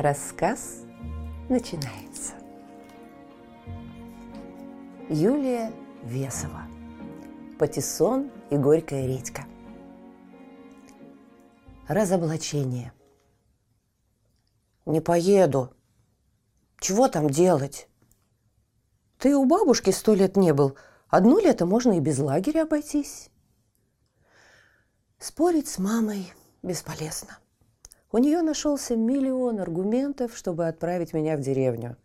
Рассказ 0.00 0.84
начинается. 1.50 2.32
Юлия 5.10 5.74
Весова. 6.04 6.62
Патиссон 7.58 8.30
и 8.48 8.56
горькая 8.56 9.06
редька. 9.06 9.44
Разоблачение. 11.86 12.94
Не 14.86 15.02
поеду. 15.02 15.70
Чего 16.80 17.08
там 17.08 17.28
делать? 17.28 17.86
Ты 19.18 19.36
у 19.36 19.44
бабушки 19.44 19.90
сто 19.90 20.14
лет 20.14 20.34
не 20.34 20.54
был. 20.54 20.78
Одно 21.08 21.38
лето 21.40 21.66
можно 21.66 21.98
и 21.98 22.00
без 22.00 22.18
лагеря 22.20 22.62
обойтись. 22.62 23.28
Спорить 25.18 25.68
с 25.68 25.78
мамой 25.78 26.32
бесполезно. 26.62 27.39
У 28.12 28.18
нее 28.18 28.42
нашелся 28.42 28.96
миллион 28.96 29.60
аргументов, 29.60 30.36
чтобы 30.36 30.66
отправить 30.66 31.12
меня 31.12 31.36
в 31.36 31.40
деревню. 31.40 31.96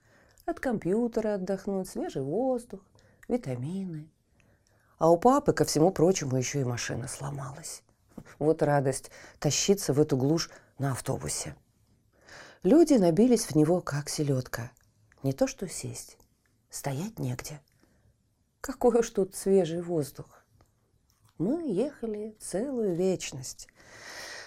От 0.45 0.59
компьютера 0.59 1.35
отдохнуть, 1.35 1.89
свежий 1.89 2.21
воздух, 2.21 2.81
витамины. 3.27 4.07
А 4.99 5.09
у 5.09 5.17
папы, 5.17 5.51
ко 5.51 5.65
всему 5.65 5.91
прочему, 5.91 6.37
еще 6.37 6.61
и 6.61 6.63
машина 6.63 7.07
сломалась. 7.07 7.81
Вот 8.37 8.61
радость 8.61 9.09
тащиться 9.39 9.93
в 9.93 9.99
эту 9.99 10.15
глушь 10.15 10.51
на 10.77 10.91
автобусе. 10.91 11.55
Люди 12.61 12.93
набились 12.93 13.45
в 13.45 13.55
него, 13.55 13.81
как 13.81 14.07
селедка. 14.07 14.71
Не 15.23 15.33
то 15.33 15.47
что 15.47 15.67
сесть, 15.67 16.17
стоять 16.69 17.17
негде. 17.17 17.61
Какой 18.61 18.99
уж 18.99 19.09
тут 19.09 19.35
свежий 19.35 19.81
воздух. 19.81 20.45
Мы 21.39 21.67
ехали 21.67 22.35
целую 22.39 22.93
вечность. 22.93 23.67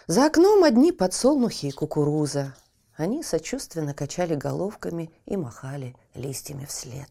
За 0.09 0.25
окном 0.25 0.65
одни 0.65 0.91
подсолнухи 0.91 1.67
и 1.67 1.71
кукуруза. 1.71 2.55
Они 2.97 3.23
сочувственно 3.23 3.93
качали 3.93 4.35
головками 4.35 5.11
и 5.27 5.37
махали 5.37 5.95
листьями 6.15 6.65
вслед. 6.65 7.11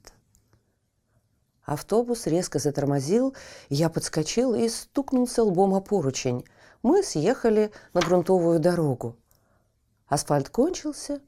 Автобус 1.61 2.25
резко 2.25 2.57
затормозил, 2.57 3.35
я 3.69 3.91
подскочил 3.91 4.55
и 4.55 4.67
стукнулся 4.67 5.43
лбом 5.43 5.75
о 5.75 5.79
поручень. 5.79 6.43
Мы 6.81 7.03
съехали 7.03 7.71
на 7.93 8.01
грунтовую 8.01 8.59
дорогу. 8.59 9.15
Асфальт 10.07 10.49
кончился, 10.49 11.21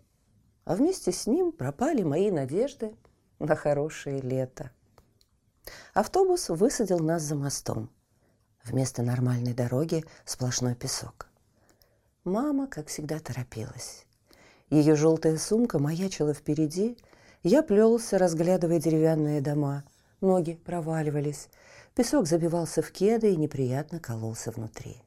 а 0.65 0.75
вместе 0.75 1.11
с 1.11 1.27
ним 1.27 1.51
пропали 1.51 2.01
мои 2.01 2.31
надежды 2.31 2.95
на 3.37 3.55
хорошее 3.55 4.21
лето. 4.21 4.71
Автобус 5.93 6.49
высадил 6.49 6.97
нас 6.97 7.21
за 7.21 7.35
мостом. 7.35 7.91
Вместо 8.63 9.03
нормальной 9.03 9.53
дороги 9.53 10.03
сплошной 10.25 10.73
песок. 10.73 11.28
Мама, 12.29 12.67
как 12.67 12.89
всегда, 12.89 13.17
торопилась. 13.17 14.05
Ее 14.69 14.95
желтая 14.95 15.35
сумка 15.37 15.79
маячила 15.79 16.35
впереди. 16.35 16.95
Я 17.41 17.63
плелся, 17.63 18.19
разглядывая 18.19 18.79
деревянные 18.79 19.41
дома. 19.41 19.83
Ноги 20.21 20.53
проваливались. 20.53 21.49
Песок 21.95 22.27
забивался 22.27 22.83
в 22.83 22.91
кеды 22.91 23.33
и 23.33 23.35
неприятно 23.35 23.99
кололся 23.99 24.51
внутри. 24.51 25.01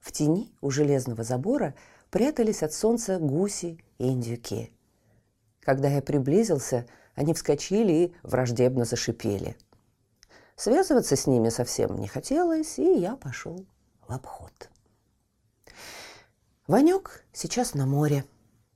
В 0.00 0.10
тени 0.10 0.54
у 0.62 0.70
железного 0.70 1.22
забора 1.22 1.74
прятались 2.08 2.62
от 2.62 2.72
солнца 2.72 3.18
гуси 3.18 3.78
и 3.98 4.08
индюки. 4.08 4.72
Когда 5.60 5.88
я 5.88 6.00
приблизился, 6.00 6.86
они 7.14 7.34
вскочили 7.34 7.92
и 7.92 8.14
враждебно 8.22 8.86
зашипели. 8.86 9.54
Связываться 10.54 11.14
с 11.14 11.26
ними 11.26 11.50
совсем 11.50 12.00
не 12.00 12.08
хотелось, 12.08 12.78
и 12.78 13.00
я 13.00 13.16
пошел 13.16 13.66
в 14.08 14.12
обход. 14.14 14.70
Ванек 16.66 17.22
сейчас 17.32 17.74
на 17.74 17.86
море. 17.86 18.24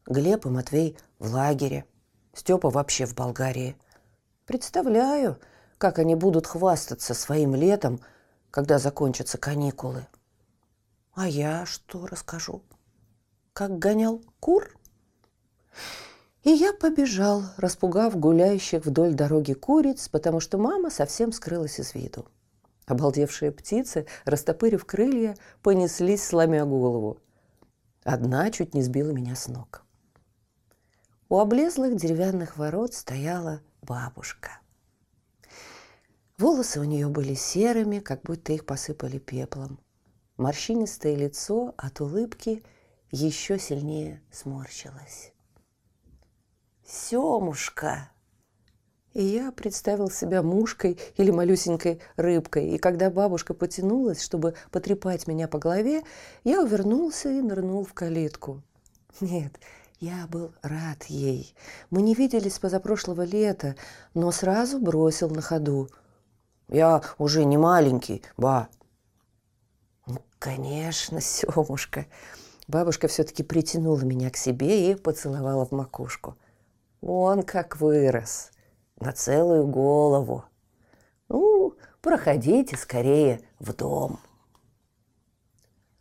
Глеб 0.06 0.46
и 0.46 0.48
Матвей 0.48 0.96
в 1.18 1.34
лагере. 1.34 1.86
Степа 2.32 2.70
вообще 2.70 3.04
в 3.04 3.16
Болгарии. 3.16 3.76
Представляю, 4.46 5.40
как 5.76 5.98
они 5.98 6.14
будут 6.14 6.46
хвастаться 6.46 7.14
своим 7.14 7.56
летом, 7.56 8.00
когда 8.52 8.78
закончатся 8.78 9.38
каникулы. 9.38 10.06
А 11.14 11.26
я 11.26 11.66
что 11.66 12.06
расскажу? 12.06 12.62
Как 13.54 13.76
гонял 13.80 14.22
кур? 14.38 14.70
И 16.44 16.50
я 16.50 16.72
побежал, 16.72 17.42
распугав 17.56 18.16
гуляющих 18.16 18.86
вдоль 18.86 19.14
дороги 19.14 19.52
куриц, 19.52 20.08
потому 20.08 20.38
что 20.38 20.58
мама 20.58 20.90
совсем 20.90 21.32
скрылась 21.32 21.80
из 21.80 21.92
виду. 21.94 22.28
Обалдевшие 22.86 23.50
птицы, 23.50 24.06
растопырив 24.24 24.84
крылья, 24.84 25.36
понеслись, 25.60 26.22
сломя 26.22 26.64
голову– 26.64 27.18
Одна 28.05 28.50
чуть 28.50 28.75
не 28.75 28.83
сбила 28.83 29.11
меня 29.11 29.37
с 29.37 29.49
ног. 29.49 29.84
У 31.28 31.38
облезлых 31.38 31.97
деревянных 31.97 32.56
ворот 32.56 32.94
стояла 32.94 33.62
бабушка. 33.83 34.61
Волосы 36.38 36.81
у 36.81 36.84
нее 36.84 37.09
были 37.09 37.34
серыми, 37.34 37.99
как 37.99 38.22
будто 38.22 38.53
их 38.53 38.65
посыпали 38.65 39.19
пеплом. 39.19 39.78
Морщинистое 40.38 41.15
лицо 41.15 41.75
от 41.77 42.00
улыбки 42.00 42.65
еще 43.11 43.59
сильнее 43.59 44.22
сморщилось. 44.32 45.32
«Семушка!» 46.84 48.11
И 49.12 49.25
я 49.25 49.50
представил 49.50 50.09
себя 50.09 50.43
мушкой 50.43 50.98
или 51.16 51.32
малюсенькой 51.32 52.00
рыбкой. 52.16 52.71
И 52.71 52.78
когда 52.78 53.10
бабушка 53.10 53.54
потянулась, 53.54 54.22
чтобы 54.22 54.54
потрепать 54.71 55.26
меня 55.26 55.48
по 55.48 55.59
голове, 55.59 56.03
я 56.44 56.62
увернулся 56.62 57.28
и 57.28 57.41
нырнул 57.41 57.84
в 57.84 57.93
калитку. 57.93 58.62
Нет, 59.20 59.59
я 59.99 60.28
был 60.28 60.53
рад 60.62 61.04
ей. 61.04 61.54
Мы 61.91 62.03
не 62.03 62.15
виделись 62.15 62.60
позапрошлого 62.60 63.22
лета, 63.22 63.75
но 64.15 64.31
сразу 64.31 64.78
бросил 64.78 65.28
на 65.28 65.43
ходу. 65.43 65.88
«Я 66.69 67.03
уже 67.19 67.44
не 67.44 67.59
маленький, 67.59 68.22
ба». 68.37 68.69
«Ну, 70.06 70.22
конечно, 70.38 71.20
Семушка». 71.20 72.06
Бабушка 72.69 73.09
все-таки 73.09 73.43
притянула 73.43 74.03
меня 74.03 74.31
к 74.31 74.37
себе 74.37 74.93
и 74.93 74.94
поцеловала 74.94 75.66
в 75.66 75.72
макушку. 75.72 76.37
«Он 77.00 77.43
как 77.43 77.81
вырос!» 77.81 78.53
На 79.00 79.12
целую 79.12 79.66
голову. 79.66 80.44
Ну, 81.28 81.75
проходите 82.00 82.77
скорее 82.77 83.41
в 83.59 83.75
дом. 83.75 84.21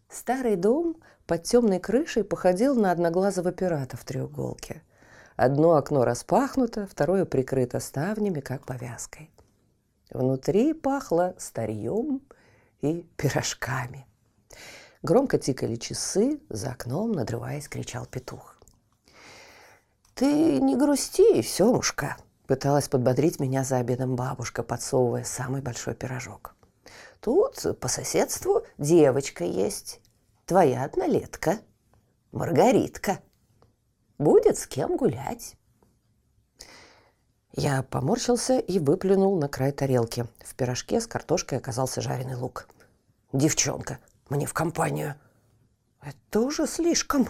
Старый 0.10 0.56
дом 0.56 0.98
под 1.26 1.44
темной 1.44 1.80
крышей 1.80 2.24
походил 2.24 2.76
на 2.76 2.92
одноглазого 2.92 3.52
пирата 3.52 3.96
в 3.96 4.04
треуголке. 4.04 4.84
Одно 5.36 5.76
окно 5.76 6.04
распахнуто, 6.04 6.88
второе 6.88 7.26
прикрыто 7.26 7.80
ставнями, 7.80 8.42
как 8.42 8.66
повязкой. 8.66 9.32
Внутри 10.10 10.74
пахло 10.74 11.36
старьем 11.38 12.22
и 12.82 13.08
пирожками. 13.16 14.06
Громко 15.02 15.38
тикали 15.38 15.76
часы, 15.76 16.42
за 16.50 16.72
окном, 16.72 17.14
надрываясь, 17.14 17.70
кричал 17.70 18.06
петух. 18.06 18.58
«Ты 20.16 20.60
не 20.60 20.76
грусти, 20.76 21.42
Семушка!» 21.42 22.18
Пыталась 22.50 22.90
подбодрить 22.90 23.40
меня 23.40 23.64
за 23.64 23.78
обедом 23.78 24.16
бабушка, 24.16 24.64
подсовывая 24.64 25.24
самый 25.24 25.62
большой 25.62 25.94
пирожок. 25.94 26.56
Тут 27.20 27.80
по 27.80 27.88
соседству 27.88 28.64
девочка 28.80 29.44
есть. 29.44 30.02
Твоя 30.48 30.84
однолетка. 30.84 31.60
Маргаритка. 32.32 33.20
Будет 34.18 34.58
с 34.58 34.66
кем 34.66 34.98
гулять. 34.98 35.58
Я 37.52 37.84
поморщился 37.84 38.58
и 38.58 38.80
выплюнул 38.80 39.40
на 39.40 39.48
край 39.48 39.72
тарелки. 39.72 40.26
В 40.44 40.56
пирожке 40.56 41.00
с 41.02 41.06
картошкой 41.06 41.60
оказался 41.60 42.02
жареный 42.02 42.36
лук. 42.36 42.68
«Девчонка, 43.32 44.00
мне 44.28 44.48
в 44.48 44.54
компанию». 44.54 45.14
«Это 46.02 46.42
уже 46.42 46.66
слишком. 46.66 47.30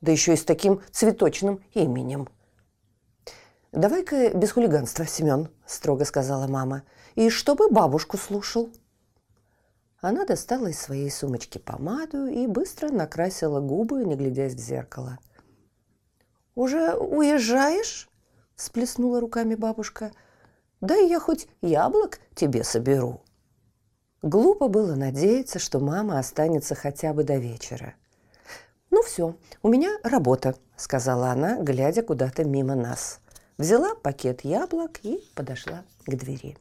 Да 0.00 0.10
еще 0.10 0.32
и 0.32 0.36
с 0.38 0.44
таким 0.44 0.80
цветочным 0.90 1.62
именем». 1.74 2.30
«Давай-ка 3.74 4.30
без 4.30 4.52
хулиганства, 4.52 5.04
Семен»,– 5.04 5.48
строго 5.66 6.04
сказала 6.04 6.46
мама. 6.46 6.84
«И 7.16 7.28
чтобы 7.28 7.68
бабушку 7.68 8.16
слушал». 8.16 8.70
Она 10.00 10.24
достала 10.24 10.68
из 10.68 10.78
своей 10.78 11.10
сумочки 11.10 11.58
помаду 11.58 12.26
и 12.26 12.46
быстро 12.46 12.90
накрасила 12.90 13.58
губы, 13.58 14.04
не 14.04 14.14
глядясь 14.14 14.54
в 14.54 14.60
зеркало. 14.60 15.18
«Уже 16.54 16.94
уезжаешь?»– 16.94 18.08
сплеснула 18.54 19.18
руками 19.18 19.56
бабушка. 19.56 20.12
«Да 20.80 20.94
я 20.94 21.18
хоть 21.18 21.48
яблок 21.60 22.20
тебе 22.36 22.62
соберу». 22.62 23.22
Глупо 24.22 24.68
было 24.68 24.94
надеяться, 24.94 25.58
что 25.58 25.80
мама 25.80 26.20
останется 26.20 26.76
хотя 26.76 27.12
бы 27.12 27.24
до 27.24 27.38
вечера. 27.38 27.94
«Ну 28.90 29.02
все, 29.02 29.34
у 29.64 29.68
меня 29.68 29.98
работа»,– 30.04 30.54
сказала 30.76 31.30
она, 31.30 31.58
глядя 31.60 32.02
куда-то 32.02 32.44
мимо 32.44 32.76
нас. 32.76 33.18
Взяла 33.56 33.94
пакет 33.94 34.44
яблок 34.44 34.98
и 35.04 35.22
подошла 35.34 35.84
к 36.06 36.14
двери. 36.14 36.56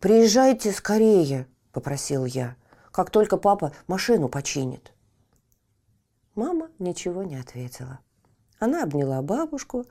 «Приезжайте 0.00 0.72
скорее»,– 0.72 1.46
попросил 1.72 2.24
я,– 2.24 2.56
«как 2.92 3.10
только 3.10 3.36
папа 3.36 3.72
машину 3.86 4.28
починит». 4.28 4.92
Мама 6.34 6.70
ничего 6.78 7.22
не 7.22 7.36
ответила. 7.36 8.00
Она 8.58 8.82
обняла 8.82 9.22
бабушку, 9.22 9.86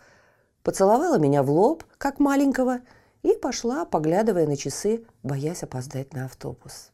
поцеловала 0.63 1.17
меня 1.17 1.43
в 1.43 1.49
лоб, 1.49 1.83
как 1.97 2.19
маленького, 2.19 2.79
и 3.23 3.33
пошла, 3.33 3.85
поглядывая 3.85 4.47
на 4.47 4.55
часы, 4.55 5.05
боясь 5.23 5.63
опоздать 5.63 6.13
на 6.13 6.25
автобус. 6.25 6.91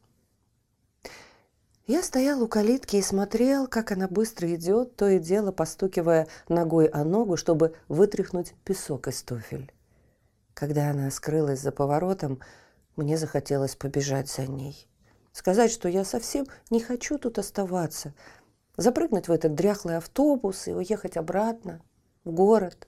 Я 1.85 2.01
стоял 2.01 2.41
у 2.41 2.47
калитки 2.47 2.95
и 2.95 3.01
смотрел, 3.01 3.67
как 3.67 3.91
она 3.91 4.07
быстро 4.07 4.53
идет, 4.55 4.95
то 4.95 5.09
и 5.09 5.19
дело 5.19 5.51
постукивая 5.51 6.29
ногой 6.47 6.85
о 6.85 7.03
ногу, 7.03 7.35
чтобы 7.35 7.75
вытряхнуть 7.89 8.53
песок 8.63 9.09
из 9.09 9.21
туфель. 9.21 9.69
Когда 10.53 10.91
она 10.91 11.11
скрылась 11.11 11.59
за 11.59 11.73
поворотом, 11.73 12.39
мне 12.95 13.17
захотелось 13.17 13.75
побежать 13.75 14.29
за 14.29 14.47
ней. 14.47 14.87
Сказать, 15.33 15.71
что 15.71 15.89
я 15.89 16.05
совсем 16.05 16.47
не 16.69 16.79
хочу 16.79 17.17
тут 17.17 17.37
оставаться. 17.37 18.13
Запрыгнуть 18.77 19.27
в 19.27 19.31
этот 19.33 19.53
дряхлый 19.53 19.97
автобус 19.97 20.69
и 20.69 20.73
уехать 20.73 21.17
обратно 21.17 21.81
в 22.23 22.31
город. 22.31 22.87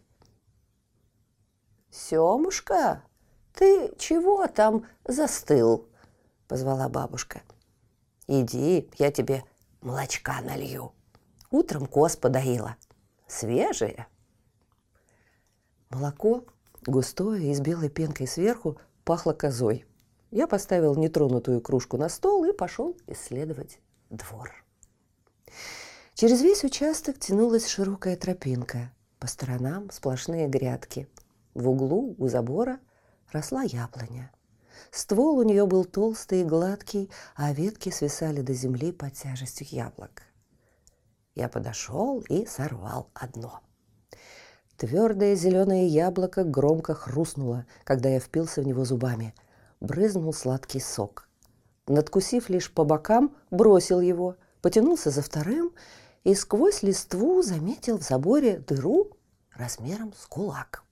«Семушка, 1.92 3.03
ты 3.53 3.94
чего 3.97 4.47
там 4.47 4.86
застыл?»– 5.03 5.86
позвала 6.47 6.88
бабушка. 6.88 7.42
«Иди, 8.27 8.89
я 8.98 9.12
тебе 9.12 9.44
молочка 9.81 10.42
налью. 10.42 10.94
Утром 11.51 11.86
коз 11.86 12.16
подоила. 12.16 12.75
Свежее». 13.27 14.07
Молоко, 15.89 16.45
густое 16.86 17.51
и 17.51 17.56
с 17.56 17.60
белой 17.60 17.89
пенкой 17.89 18.27
сверху, 18.27 18.77
пахло 19.04 19.33
козой– 19.33 19.86
я 20.36 20.48
поставил 20.48 20.95
нетронутую 20.95 21.62
кружку 21.62 21.95
на 21.95 22.10
стол 22.10 22.44
и 22.44 22.51
пошел 22.51 22.98
исследовать 23.07 23.80
двор. 24.10 24.51
Через 26.13 26.42
весь 26.42 26.66
участок 26.66 27.18
тянулась 27.19 27.68
широкая 27.68 28.18
тропинка. 28.18 28.92
По 29.19 29.28
сторонам 29.28 29.89
сплошные 29.92 30.50
грядки. 30.50 31.07
В 31.54 31.69
углу 31.69 32.16
у 32.18 32.28
забора 32.28 32.81
росла 33.31 33.63
яблоня. 33.63 34.30
Ствол 34.92 35.38
у 35.38 35.44
нее 35.44 35.66
был 35.66 35.86
толстый 35.86 36.42
и 36.42 36.44
гладкий, 36.44 37.10
а 37.36 37.54
ветки 37.54 37.89
свисали 37.89 38.42
до 38.42 38.54
земли 38.54 38.92
под 38.92 39.13
тяжестью 39.13 39.68
яблок. 39.69 40.24
Я 41.36 41.50
подошел 41.50 42.24
и 42.30 42.45
сорвал 42.45 43.10
одно. 43.13 43.62
Твердое 44.77 45.36
зеленое 45.36 45.88
яблоко 45.88 46.44
громко 46.44 46.94
хрустнуло, 46.94 47.66
когда 47.83 48.10
я 48.10 48.19
впился 48.19 48.62
в 48.62 48.68
него 48.68 48.86
зубами– 48.86 49.33
брызнул 49.80 50.33
сладкий 50.33 50.80
сок. 50.80 51.28
Надкусив 51.88 52.50
лишь 52.50 52.71
по 52.74 52.83
бокам, 52.83 53.36
бросил 53.51 54.01
его, 54.01 54.36
потянулся 54.62 55.12
за 55.12 55.21
вторым 55.21 55.71
и 56.24 56.33
сквозь 56.33 56.83
листву 56.83 57.42
заметил 57.42 57.98
в 57.98 58.04
заборе 58.04 58.57
дыру 58.57 59.12
размером 59.54 60.13
с 60.13 60.25
кулак. 60.25 60.83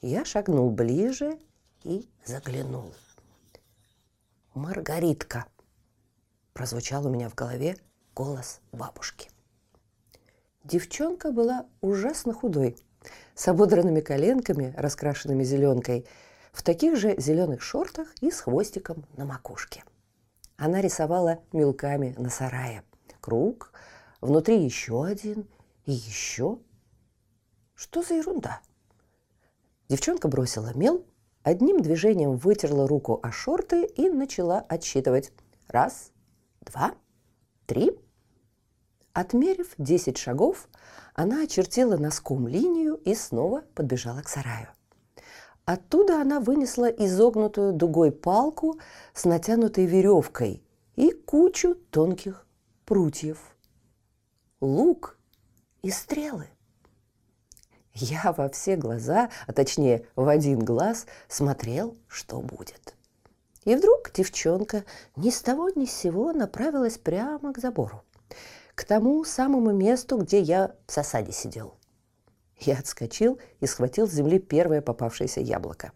Я 0.00 0.24
шагнул 0.24 0.70
ближе 0.70 1.38
и 1.84 2.08
заглянул. 2.24 2.94
«Маргаритка!»– 4.54 5.46
прозвучал 6.52 7.06
у 7.06 7.10
меня 7.10 7.28
в 7.28 7.34
голове 7.34 7.76
голос 8.14 8.60
бабушки. 8.72 9.30
Девчонка 10.64 11.30
была 11.30 11.66
ужасно 11.80 12.32
худой, 12.32 12.76
с 13.34 13.46
ободранными 13.48 14.00
коленками, 14.00 14.74
раскрашенными 14.76 15.44
зеленкой– 15.44 16.06
в 16.58 16.62
таких 16.62 16.96
же 16.96 17.14
зеленых 17.18 17.62
шортах 17.62 18.08
и 18.20 18.32
с 18.32 18.40
хвостиком 18.40 19.04
на 19.16 19.24
макушке. 19.24 19.84
Она 20.56 20.80
рисовала 20.80 21.38
мелками 21.52 22.16
на 22.18 22.30
сарае. 22.30 22.82
Круг, 23.20 23.72
внутри 24.20 24.64
еще 24.64 25.04
один 25.04 25.48
и 25.86 25.92
еще. 25.92 26.58
Что 27.76 28.02
за 28.02 28.14
ерунда? 28.14 28.60
Девчонка 29.88 30.26
бросила 30.26 30.74
мел, 30.74 31.06
одним 31.48 31.80
движением 31.80 32.36
вытерла 32.36 32.86
руку 32.86 33.18
о 33.22 33.32
шорты 33.32 33.86
и 33.86 34.10
начала 34.10 34.60
отсчитывать. 34.60 35.32
Раз, 35.68 36.12
два, 36.60 36.92
три. 37.66 37.98
Отмерив 39.14 39.74
десять 39.78 40.18
шагов, 40.18 40.68
она 41.14 41.42
очертила 41.42 41.96
носком 41.96 42.46
линию 42.46 42.96
и 42.96 43.14
снова 43.14 43.62
подбежала 43.74 44.20
к 44.20 44.28
сараю. 44.28 44.68
Оттуда 45.64 46.20
она 46.20 46.38
вынесла 46.40 46.86
изогнутую 46.86 47.72
дугой 47.72 48.12
палку 48.12 48.78
с 49.14 49.24
натянутой 49.24 49.86
веревкой 49.86 50.62
и 50.96 51.10
кучу 51.10 51.74
тонких 51.90 52.46
прутьев. 52.84 53.38
Лук 54.60 55.18
и 55.82 55.90
стрелы. 55.90 56.46
Я 58.00 58.32
во 58.36 58.48
все 58.48 58.76
глаза, 58.76 59.30
а 59.46 59.52
точнее 59.52 60.06
в 60.14 60.28
один 60.28 60.60
глаз, 60.60 61.06
смотрел, 61.26 61.96
что 62.06 62.40
будет. 62.40 62.94
И 63.64 63.74
вдруг 63.74 64.12
девчонка 64.12 64.84
ни 65.16 65.30
с 65.30 65.42
того 65.42 65.68
ни 65.74 65.84
с 65.84 65.92
сего 65.92 66.32
направилась 66.32 66.96
прямо 66.96 67.52
к 67.52 67.58
забору, 67.58 68.02
к 68.74 68.84
тому 68.84 69.24
самому 69.24 69.72
месту, 69.72 70.18
где 70.18 70.40
я 70.40 70.74
в 70.86 70.92
засаде 70.92 71.32
сидел. 71.32 71.74
Я 72.60 72.78
отскочил 72.78 73.38
и 73.60 73.66
схватил 73.66 74.08
с 74.08 74.12
земли 74.12 74.38
первое 74.38 74.80
попавшееся 74.80 75.40
яблоко. 75.40 75.92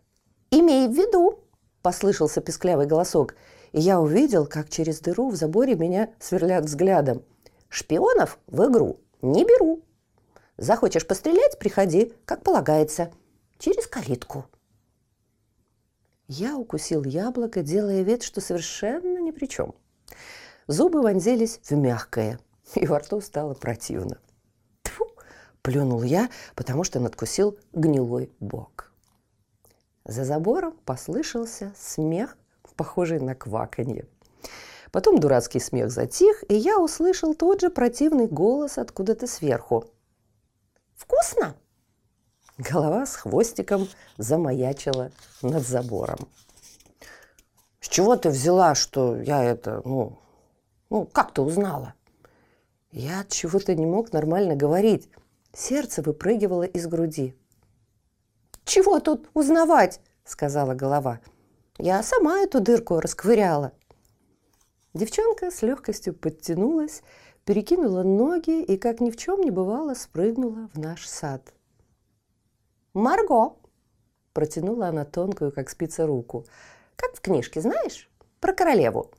«Имей 0.50 0.88
в 0.88 0.92
виду!»– 0.92 1.40
послышался 1.82 2.40
песклявый 2.40 2.86
голосок, 2.86 3.36
и 3.72 3.80
я 3.80 4.00
увидел, 4.00 4.46
как 4.46 4.68
через 4.68 5.00
дыру 5.00 5.30
в 5.30 5.36
заборе 5.36 5.76
меня 5.76 6.10
сверлят 6.18 6.64
взглядом. 6.64 7.22
«Шпионов 7.68 8.38
в 8.48 8.68
игру 8.68 8.98
не 9.22 9.44
беру. 9.44 9.82
Захочешь 10.62 11.06
пострелять– 11.06 11.58
приходи, 11.60 12.12
как 12.24 12.42
полагается, 12.42 13.10
через 13.58 13.86
калитку». 13.86 14.46
Я 16.28 16.56
укусил 16.56 17.04
яблоко, 17.04 17.62
делая 17.62 18.02
вид, 18.02 18.22
что 18.22 18.40
совершенно 18.40 19.18
ни 19.18 19.32
при 19.32 19.46
чем. 19.46 19.74
Зубы 20.66 21.02
вонзились 21.02 21.60
в 21.64 21.72
мягкое, 21.72 22.38
и 22.74 22.86
во 22.86 23.00
рту 23.00 23.20
стало 23.20 23.54
противно– 23.54 24.18
Плюнул 25.62 26.02
я, 26.02 26.28
потому 26.56 26.82
что 26.82 26.98
надкусил 26.98 27.56
гнилой 27.72 28.32
бок. 28.40 28.92
За 30.04 30.24
забором 30.24 30.76
послышался 30.84 31.72
смех, 31.78 32.36
похожий 32.74 33.20
на 33.20 33.36
кваканье. 33.36 34.06
Потом 34.90 35.20
дурацкий 35.20 35.60
смех 35.60 35.90
затих, 35.90 36.42
и 36.48 36.54
я 36.54 36.78
услышал 36.78 37.34
тот 37.34 37.60
же 37.60 37.70
противный 37.70 38.26
голос 38.26 38.76
откуда-то 38.76 39.28
сверху. 39.28 39.84
«Вкусно?» 41.02 41.56
Голова 42.58 43.06
с 43.06 43.16
хвостиком 43.16 43.88
замаячила 44.18 45.10
над 45.42 45.66
забором. 45.66 46.28
«С 47.80 47.88
чего 47.88 48.14
ты 48.16 48.28
взяла, 48.28 48.76
что 48.76 49.16
я 49.16 49.42
это, 49.42 49.82
ну, 49.84 50.18
ну, 50.90 51.04
как 51.06 51.34
ты 51.34 51.42
узнала?» 51.42 51.94
Я 52.92 53.20
от 53.20 53.30
чего-то 53.30 53.74
не 53.74 53.86
мог 53.86 54.12
нормально 54.12 54.54
говорить. 54.54 55.08
Сердце 55.52 56.02
выпрыгивало 56.02 56.64
из 56.64 56.86
груди. 56.86 57.34
«Чего 58.64 59.00
тут 59.00 59.28
узнавать?»– 59.34 60.00
сказала 60.24 60.74
голова. 60.74 61.20
«Я 61.78 62.02
сама 62.02 62.40
эту 62.40 62.60
дырку 62.60 63.00
расковыряла». 63.00 63.72
Девчонка 64.94 65.50
с 65.50 65.62
легкостью 65.62 66.14
подтянулась, 66.14 67.02
перекинула 67.44 68.02
ноги 68.02 68.62
и, 68.62 68.76
как 68.76 69.00
ни 69.00 69.10
в 69.10 69.16
чем 69.16 69.40
не 69.40 69.50
бывало, 69.50 69.94
спрыгнула 69.94 70.68
в 70.72 70.78
наш 70.78 71.06
сад. 71.06 71.52
«Марго!»– 72.94 73.56
протянула 74.32 74.88
она 74.88 75.04
тонкую, 75.04 75.52
как 75.52 75.70
спица, 75.70 76.06
руку. 76.06 76.46
«Как 76.96 77.16
в 77.16 77.20
книжке, 77.20 77.60
знаешь? 77.60 78.10
Про 78.40 78.52
королеву. 78.52 79.10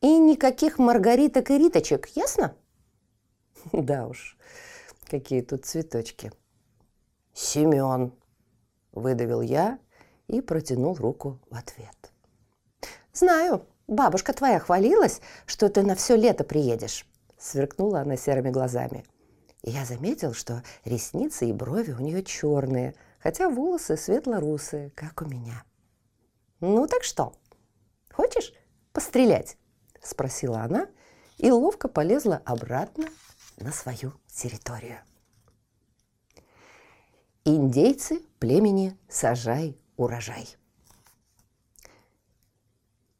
И 0.00 0.18
никаких 0.18 0.78
маргариток 0.78 1.50
и 1.50 1.58
риточек, 1.58 2.08
ясно?» 2.14 2.56
«Да 3.72 4.06
уж, 4.06 4.36
Какие 5.12 5.42
тут 5.42 5.66
цветочки. 5.66 6.32
Семен, 7.34 8.14
выдавил 8.92 9.42
я 9.42 9.78
и 10.26 10.40
протянул 10.40 10.94
руку 10.94 11.38
в 11.50 11.54
ответ. 11.54 12.12
Знаю, 13.12 13.66
бабушка 13.86 14.32
твоя 14.32 14.58
хвалилась, 14.58 15.20
что 15.44 15.68
ты 15.68 15.82
на 15.82 15.96
все 15.96 16.16
лето 16.16 16.44
приедешь, 16.44 17.06
сверкнула 17.42 18.00
она 18.00 18.16
серыми 18.16 18.50
глазами. 18.50 19.04
И 19.62 19.70
я 19.70 19.84
заметил, 19.84 20.32
что 20.32 20.62
ресницы 20.84 21.48
и 21.48 21.52
брови 21.52 21.92
у 21.92 22.00
нее 22.00 22.22
черные, 22.22 22.94
хотя 23.20 23.48
волосы 23.48 23.96
светло-русые, 23.96 24.90
как 24.90 25.22
у 25.22 25.26
меня. 25.26 25.64
«Ну 26.60 26.86
так 26.86 27.02
что, 27.04 27.34
хочешь 28.12 28.52
пострелять?»– 28.92 29.56
спросила 30.02 30.60
она 30.60 30.88
и 31.38 31.50
ловко 31.50 31.88
полезла 31.88 32.40
обратно 32.44 33.06
на 33.56 33.72
свою 33.72 34.12
территорию. 34.28 34.98
Индейцы 37.44 38.20
племени 38.38 38.96
Сажай-Урожай. 39.08 40.56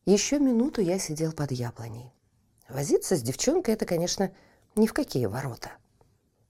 Еще 0.07 0.39
минуту 0.39 0.81
я 0.81 0.99
сидел 1.01 1.33
под 1.33 1.51
яблоней. 1.51 2.13
Возиться 2.73 3.17
с 3.17 3.23
девчонкой– 3.23 3.75
это, 3.75 3.85
конечно, 3.85 4.33
ни 4.77 4.87
в 4.87 4.95
какие 4.95 5.27
ворота. 5.27 5.73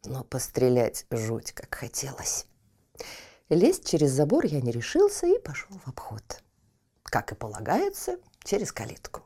Но 0.04 0.22
пострелять 0.22 1.04
жуть 1.10 1.50
как 1.50 1.74
хотелось. 1.74 2.46
Лезть 3.48 3.88
через 3.88 4.12
забор 4.12 4.46
я 4.46 4.60
не 4.60 4.70
решился 4.70 5.26
и 5.26 5.40
пошел 5.40 5.76
в 5.84 5.88
обход. 5.88 6.22
Как 7.02 7.32
и 7.32 7.34
полагается, 7.34 8.18
через 8.44 8.70
калитку. 8.70 9.22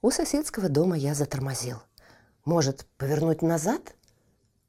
У 0.00 0.10
соседского 0.10 0.70
дома 0.70 0.96
я 0.96 1.14
затормозил. 1.14 1.76
Может, 2.46 2.86
повернуть 2.96 3.42
назад? 3.42 3.96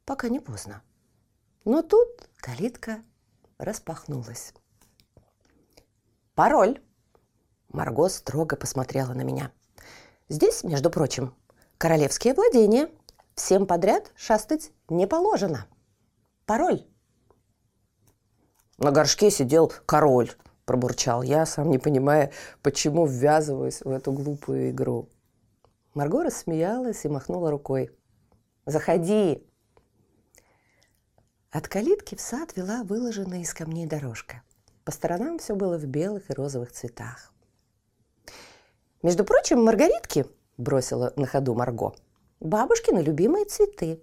Пока 0.04 0.28
не 0.28 0.42
поздно. 0.42 0.82
Но 1.64 1.84
тут 1.84 2.30
калитка 2.36 3.02
распахнулась. 3.58 4.54
«Пароль!» 6.36 6.82
Марго 7.70 8.10
строго 8.10 8.58
посмотрела 8.58 9.14
на 9.14 9.22
меня. 9.22 9.54
«Здесь, 10.30 10.64
между 10.64 10.90
прочим, 10.90 11.34
королевские 11.78 12.34
владения. 12.34 12.90
Всем 13.36 13.66
подряд 13.66 14.12
шастать 14.16 14.72
не 14.90 15.08
положено. 15.08 15.68
Пароль!» 16.46 16.86
На 18.78 18.92
горшке 18.92 19.32
сидел 19.32 19.72
король, 19.86 20.32
пробурчал 20.66 21.24
я, 21.24 21.46
сам 21.46 21.70
не 21.70 21.80
понимая, 21.80 22.32
почему 22.62 23.06
ввязываюсь 23.06 23.82
в 23.82 23.90
эту 23.90 24.12
глупую 24.12 24.70
игру. 24.70 25.10
Марго 25.94 26.24
рассмеялась 26.24 27.06
и 27.06 27.10
махнула 27.10 27.50
рукой. 27.50 27.90
«Заходи!» 28.66 29.44
От 31.50 31.68
калитки 31.68 32.14
в 32.16 32.22
сад 32.22 32.56
вела 32.56 32.84
выложенная 32.84 33.40
из 33.40 33.54
камней 33.54 33.88
дорожка. 33.88 34.44
По 34.84 34.92
сторонам 34.92 35.40
все 35.40 35.56
было 35.56 35.78
в 35.78 35.86
белых 35.86 36.30
и 36.30 36.34
розовых 36.34 36.72
цветах. 36.72 37.34
«Между 39.04 39.24
прочим, 39.24 39.64
маргаритки»,– 39.64 40.26
бросила 40.58 41.14
на 41.16 41.28
ходу 41.28 41.54
Марго,– 41.54 41.94
«бабушкины 42.40 43.00
любимые 43.00 43.46
цветы». 43.46 44.02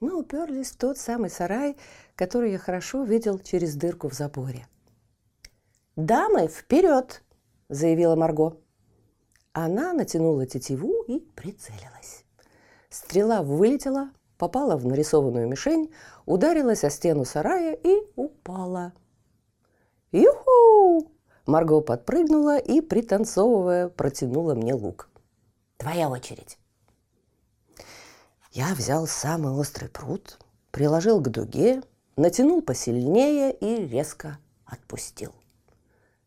Мы 0.00 0.14
уперлись 0.16 0.70
в 0.70 0.76
тот 0.76 0.96
самый 0.96 1.28
сарай, 1.28 1.76
который 2.14 2.52
я 2.52 2.58
хорошо 2.58 3.02
видел 3.02 3.40
через 3.40 3.74
дырку 3.74 4.08
в 4.08 4.14
заборе. 4.14 4.68
«Дамы, 5.96 6.46
вперед!»– 6.46 7.22
заявила 7.68 8.14
Марго. 8.14 8.58
Она 9.52 9.92
натянула 9.92 10.46
тетиву 10.46 11.02
и 11.08 11.18
прицелилась. 11.18 12.24
Стрела 12.90 13.42
вылетела, 13.42 14.10
попала 14.36 14.76
в 14.76 14.86
нарисованную 14.86 15.48
мишень, 15.48 15.92
ударилась 16.26 16.84
о 16.84 16.90
стену 16.90 17.24
сарая 17.24 17.74
и 17.74 17.96
упала. 18.14 18.92
Марго 21.48 21.80
подпрыгнула 21.80 22.58
и, 22.58 22.80
пританцовывая, 22.80 23.88
протянула 23.88 24.54
мне 24.54 24.74
лук. 24.74 25.08
«Твоя 25.78 26.08
очередь!» 26.08 26.58
Я 28.52 28.74
взял 28.74 29.06
самый 29.06 29.52
острый 29.52 29.88
пруд, 29.88 30.38
приложил 30.70 31.20
к 31.20 31.28
дуге, 31.28 31.82
натянул 32.16 32.62
посильнее 32.62 33.52
и 33.52 33.86
резко 33.86 34.38
отпустил. 34.64 35.34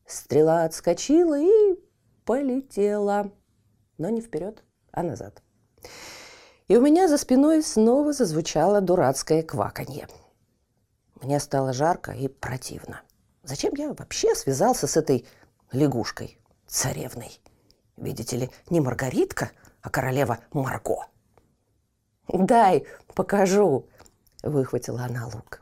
Стрела 0.05 0.65
отскочила 0.65 1.39
и 1.39 1.79
полетела, 2.25 3.31
но 3.97 4.09
не 4.09 4.19
вперед, 4.19 4.63
а 4.91 5.03
назад 5.03 5.41
и 6.71 6.77
у 6.77 6.81
меня 6.81 7.09
за 7.09 7.17
спиной 7.17 7.61
снова 7.63 8.13
зазвучало 8.13 8.79
дурацкое 8.79 9.43
кваканье. 9.43 10.07
Мне 11.21 11.37
стало 11.41 11.73
жарко 11.73 12.13
и 12.13 12.29
противно. 12.29 13.01
Зачем 13.43 13.73
я 13.75 13.93
вообще 13.93 14.35
связался 14.35 14.87
с 14.87 14.97
этой 14.97 15.27
лягушкой, 15.71 16.39
царевной? 16.67 17.41
Видите 17.97 18.37
ли, 18.37 18.51
не 18.69 18.79
Маргаритка, 18.79 19.51
а 19.81 19.89
королева 19.89 20.39
Марго. 20.51 21.07
«Дай, 22.27 22.85
покажу!»– 23.15 23.87
выхватила 24.43 25.03
она 25.03 25.25
лук. 25.25 25.61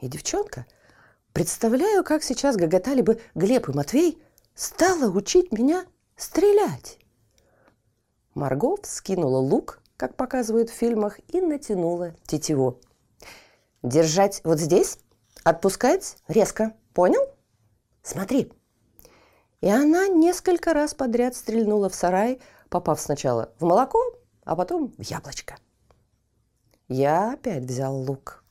И 0.00 0.08
девчонка, 0.08 0.66
представляю, 1.32 2.04
как 2.04 2.22
сейчас 2.22 2.56
гоготали 2.56 3.02
бы 3.02 3.20
Глеб 3.34 3.68
и 3.68 3.72
Матвей, 3.72 4.22
стала 4.54 5.10
учить 5.10 5.52
меня 5.52 5.84
стрелять. 6.16 6.98
Марго 8.34 8.76
вскинула 8.82 9.38
лук 9.38 9.82
как 10.02 10.16
показывают 10.16 10.68
в 10.68 10.74
фильмах, 10.74 11.20
и 11.28 11.40
натянула 11.40 12.16
тетиву. 12.26 12.80
Держать 13.84 14.40
вот 14.42 14.58
здесь, 14.58 14.98
отпускать 15.44 16.16
резко. 16.26 16.74
Понял? 16.94 17.22
Смотри. 18.02 18.52
И 19.60 19.68
она 19.68 20.08
несколько 20.08 20.74
раз 20.74 20.94
подряд 20.94 21.34
стрельнула 21.36 21.88
в 21.88 21.94
сарай, 21.94 22.40
попав 22.68 23.00
сначала 23.00 23.52
в 23.58 23.64
молоко, 23.64 24.00
а 24.44 24.56
потом 24.56 24.92
в 24.98 25.02
яблочко. 25.02 25.56
Я 26.88 27.32
опять 27.32 27.64
взял 27.64 27.96
лук. 27.96 28.44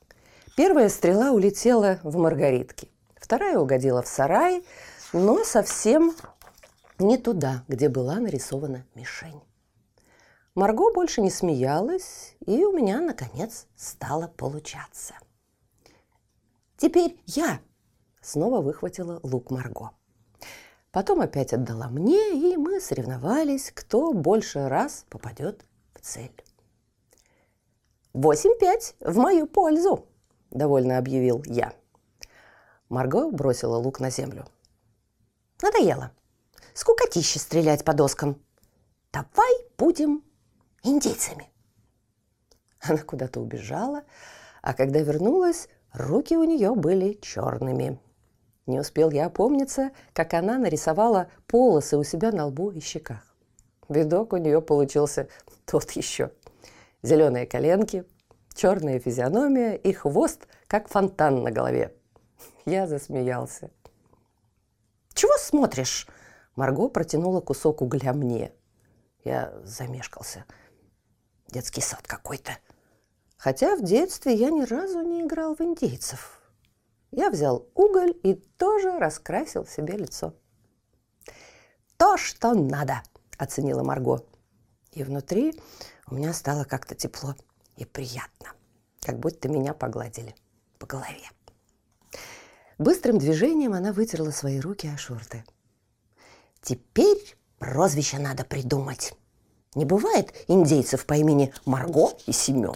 Первая 0.56 0.88
стрела 0.88 1.30
улетела 1.32 2.00
в 2.02 2.16
маргаритки. 2.16 2.90
Вторая 3.14 3.58
угодила 3.58 4.02
в 4.02 4.08
сарай, 4.08 4.64
но 5.12 5.44
совсем 5.44 6.14
не 6.98 7.18
туда, 7.18 7.64
где 7.68 7.88
была 7.88 8.16
нарисована 8.16 8.84
мишень. 8.94 9.40
Марго 10.54 10.92
больше 10.92 11.20
не 11.20 11.30
смеялась, 11.30 12.36
и 12.44 12.64
у 12.64 12.72
меня, 12.72 13.00
наконец, 13.00 13.66
стало 13.76 14.28
получаться. 14.28 15.14
«Теперь 16.76 17.18
я!»– 17.26 17.60
снова 18.22 18.60
выхватила 18.60 19.20
лук 19.22 19.50
Марго. 19.50 19.90
Потом 20.90 21.20
опять 21.20 21.52
отдала 21.52 21.88
мне, 21.88 22.32
и 22.32 22.56
мы 22.56 22.80
соревновались, 22.80 23.70
кто 23.74 24.12
больше 24.12 24.68
раз 24.68 25.04
попадет 25.10 25.66
в 25.94 26.00
цель. 26.00 26.32
«Восемь-пять 28.12 28.94
в 29.00 29.16
мою 29.16 29.46
пользу!»– 29.46 30.06
довольно 30.50 30.98
объявил 30.98 31.42
я. 31.46 31.74
Марго 32.88 33.30
бросила 33.30 33.76
лук 33.76 34.00
на 34.00 34.10
землю. 34.10 34.46
«Надоело. 35.62 36.12
Скукотище 36.74 37.38
стрелять 37.38 37.84
по 37.84 37.92
доскам. 37.94 38.40
Давай 39.12 39.52
будем 39.76 40.22
индейцами. 40.82 41.50
Она 42.80 42.98
куда-то 42.98 43.40
убежала, 43.40 44.02
а 44.62 44.74
когда 44.74 45.00
вернулась, 45.00 45.68
руки 45.92 46.36
у 46.36 46.44
нее 46.44 46.74
были 46.74 47.14
черными. 47.20 48.00
Не 48.66 48.80
успел 48.80 49.10
я 49.10 49.26
опомниться, 49.26 49.90
как 50.12 50.34
она 50.34 50.58
нарисовала 50.58 51.28
полосы 51.46 51.96
у 51.96 52.04
себя 52.04 52.30
на 52.30 52.46
лбу 52.46 52.70
и 52.70 52.80
щеках. 52.80 53.34
Видок 53.88 54.32
у 54.32 54.36
нее 54.36 54.62
получился 54.62 55.28
тот 55.64 55.90
еще. 55.92 56.30
Зеленые 57.02 57.46
коленки, 57.46 58.04
черная 58.54 59.00
физиономия 59.00 59.74
и 59.74 59.92
хвост, 59.92 60.46
как 60.68 60.88
фонтан 60.88 61.42
на 61.42 61.50
голове. 61.50 61.94
Я 62.64 62.86
засмеялся. 62.86 63.70
«Чего 65.14 65.36
смотришь?» 65.38 66.06
Марго 66.54 66.88
протянула 66.88 67.40
кусок 67.40 67.82
угля 67.82 68.12
мне. 68.12 68.52
Я 69.24 69.52
замешкался– 69.64 70.44
детский 71.52 71.80
сад 71.80 72.02
какой-то. 72.06 72.58
Хотя 73.36 73.76
в 73.76 73.82
детстве 73.82 74.34
я 74.34 74.50
ни 74.50 74.62
разу 74.62 75.00
не 75.02 75.22
играл 75.22 75.54
в 75.54 75.60
индейцев. 75.60 76.41
Я 77.12 77.30
взял 77.30 77.68
уголь 77.74 78.14
и 78.22 78.34
тоже 78.34 78.98
раскрасил 78.98 79.66
себе 79.66 79.96
лицо. 79.96 80.34
«То, 81.98 82.16
что 82.16 82.54
надо!»– 82.54 83.02
оценила 83.38 83.82
Марго. 83.82 84.24
И 84.92 85.04
внутри 85.04 85.60
у 86.06 86.14
меня 86.14 86.32
стало 86.32 86.64
как-то 86.64 86.94
тепло 86.94 87.34
и 87.76 87.84
приятно, 87.84 88.52
как 89.00 89.18
будто 89.18 89.48
меня 89.48 89.74
погладили 89.74 90.34
по 90.78 90.86
голове. 90.86 91.30
Быстрым 92.78 93.18
движением 93.18 93.74
она 93.74 93.92
вытерла 93.92 94.30
свои 94.30 94.58
руки 94.58 94.88
о 94.88 94.96
шорты. 94.96 95.44
«Теперь 96.62 97.36
прозвище 97.58 98.18
надо 98.18 98.44
придумать!» 98.44 99.14
Не 99.74 99.86
бывает 99.86 100.34
индейцев 100.48 101.06
по 101.06 101.14
имени 101.14 101.52
Марго 101.64 102.10
и 102.26 102.32
Семен. 102.32 102.74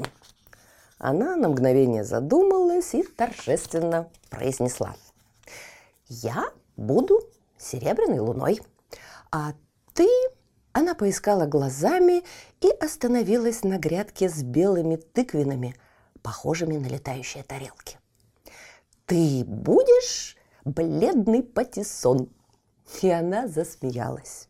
Она 0.98 1.36
на 1.36 1.48
мгновение 1.48 2.04
задумалась 2.04 2.94
и 2.94 3.02
торжественно 3.02 4.08
произнесла. 4.30 4.96
«Я 6.08 6.50
буду 6.76 7.20
серебряной 7.58 8.20
луной, 8.20 8.60
а 9.30 9.52
ты 9.92 10.08
Она 10.72 10.94
поискала 10.94 11.46
глазами 11.46 12.22
и 12.60 12.68
остановилась 12.68 13.62
на 13.64 13.78
грядке 13.78 14.28
с 14.28 14.42
белыми 14.42 14.96
тыквинами, 14.96 15.74
похожими 16.20 16.76
на 16.76 16.86
летающие 16.86 17.42
тарелки. 17.44 17.98
«Ты 19.06 19.42
будешь 19.46 20.36
бледный 20.66 21.42
патиссон?» 21.42 22.28
И 23.00 23.08
она 23.08 23.48
засмеялась. 23.48 24.48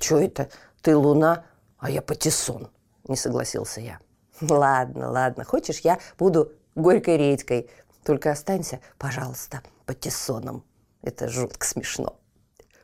«Чё 0.00 0.18
это? 0.18 0.48
Ты 0.80 0.96
луна, 0.96 1.44
а 1.76 1.90
я 1.90 2.00
патиссон?»– 2.00 2.70
не 3.08 3.16
согласился 3.16 3.82
я. 3.82 4.00
«Ладно, 4.50 5.10
ладно, 5.10 5.44
хочешь, 5.44 5.80
я 5.80 5.98
буду 6.18 6.52
горькой 6.74 7.16
редькой. 7.16 7.70
Только 8.04 8.32
останься, 8.32 8.80
пожалуйста, 8.98 9.62
патиссоном. 9.86 10.64
Это 11.02 11.28
жутко 11.28 11.64
смешно». 11.66 12.16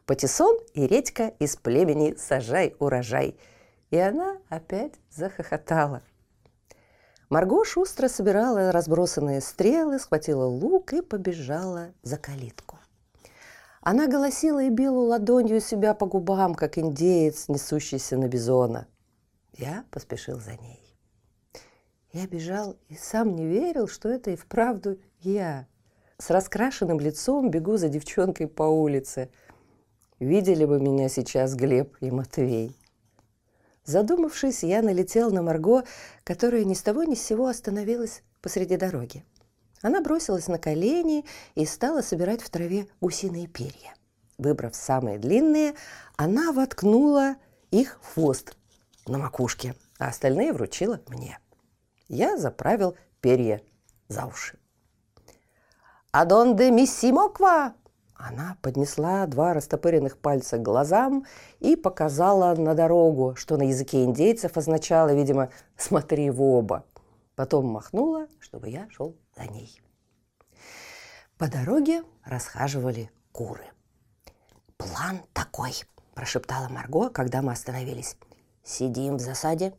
Патиссон 0.06 0.56
и 0.74 0.86
редька 0.86 1.28
из 1.38 1.56
племени 1.56 2.14
«Сажай 2.16 2.76
урожай». 2.78 3.36
И 3.90 3.98
она 3.98 4.38
опять 4.48 4.94
захохотала. 5.10 6.02
Марго 7.28 7.64
шустро 7.64 8.08
собирала 8.08 8.72
разбросанные 8.72 9.40
стрелы, 9.40 9.98
схватила 9.98 10.44
лук 10.44 10.92
и 10.92 11.02
побежала 11.02 11.92
за 12.02 12.16
калитку. 12.16 12.78
Она 13.82 14.06
голосила 14.06 14.62
и 14.62 14.70
била 14.70 15.00
ладонью 15.00 15.60
себя 15.60 15.94
по 15.94 16.06
губам, 16.06 16.54
как 16.54 16.78
индеец, 16.78 17.48
несущийся 17.48 18.16
на 18.16 18.28
бизона. 18.28 18.86
Я 19.54 19.84
поспешил 19.90 20.38
за 20.38 20.52
ней. 20.52 20.87
Я 22.18 22.26
бежал 22.26 22.76
и 22.88 22.96
сам 22.96 23.36
не 23.36 23.46
верил, 23.46 23.86
что 23.86 24.08
это 24.08 24.32
и 24.32 24.36
вправду 24.36 24.98
я. 25.20 25.68
С 26.18 26.30
раскрашенным 26.30 26.98
лицом 26.98 27.48
бегу 27.48 27.76
за 27.76 27.88
девчонкой 27.88 28.48
по 28.48 28.64
улице. 28.64 29.30
Видели 30.18 30.64
бы 30.64 30.80
меня 30.80 31.08
сейчас 31.08 31.54
Глеб 31.54 31.96
и 32.00 32.10
Матвей. 32.10 32.76
Задумавшись, 33.84 34.64
я 34.64 34.82
налетел 34.82 35.30
на 35.30 35.42
Марго, 35.42 35.84
которая 36.24 36.64
ни 36.64 36.74
с 36.74 36.82
того 36.82 37.04
ни 37.04 37.14
с 37.14 37.22
сего 37.22 37.46
остановилась 37.46 38.24
посреди 38.42 38.76
дороги. 38.76 39.24
Она 39.80 40.00
бросилась 40.00 40.48
на 40.48 40.58
колени 40.58 41.24
и 41.54 41.64
стала 41.66 42.00
собирать 42.00 42.42
в 42.42 42.50
траве 42.50 42.88
гусиные 43.00 43.46
перья. 43.46 43.94
Выбрав 44.38 44.74
самые 44.74 45.20
длинные, 45.20 45.74
она 46.16 46.50
воткнула 46.50 47.36
их 47.70 48.00
в 48.02 48.14
хвост 48.14 48.56
на 49.06 49.18
макушке, 49.18 49.76
а 50.00 50.08
остальные 50.08 50.52
вручила 50.52 51.00
мне. 51.06 51.38
Я 52.08 52.38
заправил 52.38 52.96
перья 53.20 53.60
за 54.08 54.26
уши. 54.26 54.58
«Адонде 56.10 56.70
миссимоква!» 56.70 57.74
Она 58.14 58.56
поднесла 58.62 59.26
два 59.26 59.54
растопыренных 59.54 60.18
пальца 60.18 60.58
к 60.58 60.62
глазам 60.62 61.24
и 61.60 61.76
показала 61.76 62.54
на 62.56 62.74
дорогу, 62.74 63.36
что 63.36 63.56
на 63.56 63.62
языке 63.62 64.04
индейцев 64.04 64.56
означало, 64.56 65.14
видимо, 65.14 65.50
«смотри 65.76 66.30
в 66.30 66.42
оба». 66.42 66.84
Потом 67.36 67.66
махнула, 67.66 68.26
чтобы 68.40 68.70
я 68.70 68.88
шел 68.90 69.14
за 69.36 69.44
ней. 69.44 69.80
По 71.36 71.48
дороге 71.48 72.02
расхаживали 72.24 73.10
куры. 73.30 73.64
«План 74.76 75.20
такой»,– 75.32 75.72
прошептала 76.14 76.68
Марго, 76.68 77.10
когда 77.10 77.42
мы 77.42 77.52
остановились. 77.52 78.16
«Сидим 78.64 79.18
в 79.18 79.20
засаде 79.20 79.74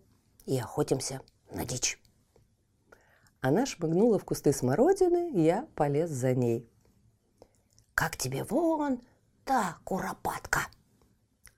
и 0.45 0.57
охотимся 0.57 1.19
на 1.51 1.65
дичь». 1.65 1.99
Она 3.41 3.65
шмыгнула 3.65 4.19
в 4.19 4.25
кусты 4.25 4.53
смородины, 4.53 5.31
я 5.33 5.67
полез 5.75 6.09
за 6.09 6.35
ней– 6.35 6.67
как 7.99 8.15
тебе 8.15 8.45
вон 8.45 9.01
та 9.43 9.75
куропатка!» 9.83 10.61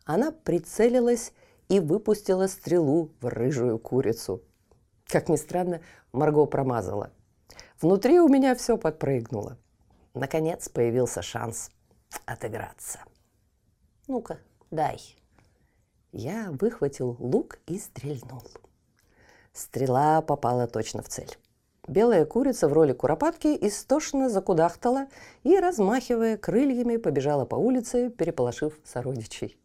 Она 0.05 0.31
прицелилась 0.31 1.33
и 1.69 1.79
выпустила 1.79 2.47
стрелу 2.47 3.11
в 3.21 3.27
рыжую 3.27 3.77
курицу. 3.77 4.41
Как 5.05 5.29
ни 5.29 5.35
странно, 5.35 5.81
Марго 6.11 6.47
промазала. 6.47 7.11
Внутри 7.79 8.19
у 8.19 8.27
меня 8.27 8.55
все 8.55 8.75
подпрыгнуло. 8.75 9.59
Наконец 10.15 10.67
появился 10.67 11.21
шанс 11.21 11.69
отыграться. 12.25 13.01
«Ну-ка, 14.07 14.39
дай». 14.71 14.99
Я 16.11 16.49
выхватил 16.59 17.15
лук 17.19 17.59
и 17.67 17.77
стрельнул. 17.77 18.41
Стрела 19.53 20.23
попала 20.23 20.65
точно 20.65 21.03
в 21.03 21.07
цель. 21.07 21.37
Белая 21.87 22.25
курица 22.25 22.67
в 22.67 22.73
роли 22.73 22.93
куропатки 22.93 23.57
истошно 23.59 24.29
закудахтала 24.29 25.07
и, 25.43 25.57
размахивая 25.57 26.37
крыльями, 26.37 26.97
побежала 26.97 27.45
по 27.45 27.55
улице, 27.55 28.09
переполошив 28.09 28.79
сородичей. 28.83 29.57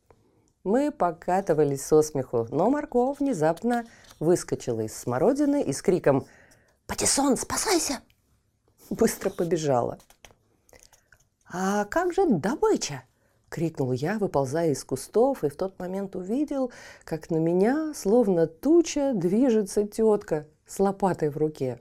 Мы 0.65 0.91
покатывались 0.91 1.85
со 1.85 2.03
смеху, 2.03 2.49
но 2.51 2.71
Марко 2.71 3.13
внезапно 3.13 3.85
выскочила 4.19 4.81
из 4.81 4.97
смородины 4.97 5.63
и 5.63 5.73
с 5.73 5.83
криком 5.83 6.27
«Патиссон, 6.87 7.37
спасайся!» 7.37 8.01
быстро 8.91 9.31
побежала. 9.31 9.99
«А 11.53 11.85
как 11.85 12.13
же 12.13 12.27
добыча?»— 12.27 13.05
крикнул 13.49 13.93
я, 13.93 14.19
выползая 14.19 14.71
из 14.71 14.83
кустов, 14.85 15.45
и 15.45 15.49
в 15.49 15.57
тот 15.57 15.79
момент 15.79 16.17
увидел, 16.17 16.73
как 17.05 17.31
на 17.31 17.37
меня, 17.37 17.93
словно 17.95 18.47
туча, 18.47 19.13
движется 19.15 19.87
тетка 19.87 20.47
с 20.67 20.81
лопатой 20.81 21.29
в 21.29 21.37
руке. 21.37 21.81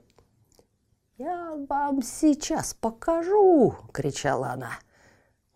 «Я 1.18 1.56
вам 1.70 2.02
сейчас 2.02 2.74
покажу!»— 2.74 3.74
кричала 3.94 4.48
она. 4.48 4.72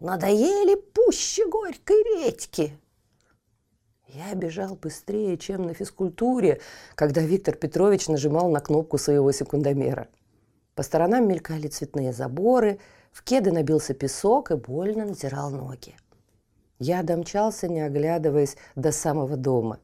«Надоели 0.01 0.75
пуще 0.75 1.46
горькой 1.46 2.03
редьки!» 2.03 2.79
Я 4.07 4.35
бежал 4.35 4.77
быстрее, 4.77 5.37
чем 5.37 5.64
на 5.64 5.75
физкультуре, 5.75 6.62
когда 6.94 7.20
Виктор 7.20 7.57
Петрович 7.57 8.09
нажимал 8.09 8.51
на 8.51 8.61
кнопку 8.61 8.96
своего 8.96 9.33
секундомера. 9.33 10.09
По 10.75 10.83
сторонам 10.83 11.29
мелькали 11.29 11.68
цветные 11.68 12.14
заборы, 12.14 12.81
в 13.12 13.23
кеды 13.23 13.53
набился 13.53 13.92
песок 13.92 14.53
и 14.53 14.55
больно 14.55 15.05
натирал 15.05 15.51
ноги. 15.51 15.94
Я 16.79 17.03
домчался, 17.03 17.68
не 17.68 17.83
оглядываясь, 17.83 18.57
до 18.77 18.92
самого 18.92 19.37
дома. 19.37 19.79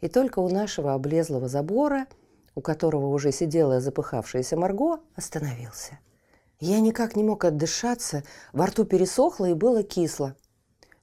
И 0.00 0.06
только 0.06 0.38
у 0.38 0.48
нашего 0.48 0.94
облезлого 0.94 1.48
забора– 1.48 2.06
у 2.58 2.60
которого 2.60 3.06
уже 3.06 3.30
сидела 3.30 3.80
запыхавшаяся 3.80 4.56
Марго, 4.56 4.98
остановился. 5.14 6.00
Я 6.58 6.80
никак 6.80 7.14
не 7.14 7.22
мог 7.22 7.44
отдышаться, 7.44 8.24
во 8.52 8.66
рту 8.66 8.84
пересохло 8.84 9.44
и 9.44 9.54
было 9.54 9.84
кисло. 9.84 10.34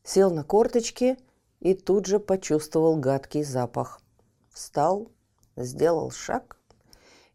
Сел 0.04 0.32
на 0.32 0.44
корточки 0.44 1.18
и 1.62 1.74
тут 1.74 2.08
же 2.08 2.20
почувствовал 2.20 2.98
гадкий 2.98 3.46
запах. 3.46 4.02
Встал, 4.52 5.08
сделал 5.56 6.12
шаг 6.12 6.58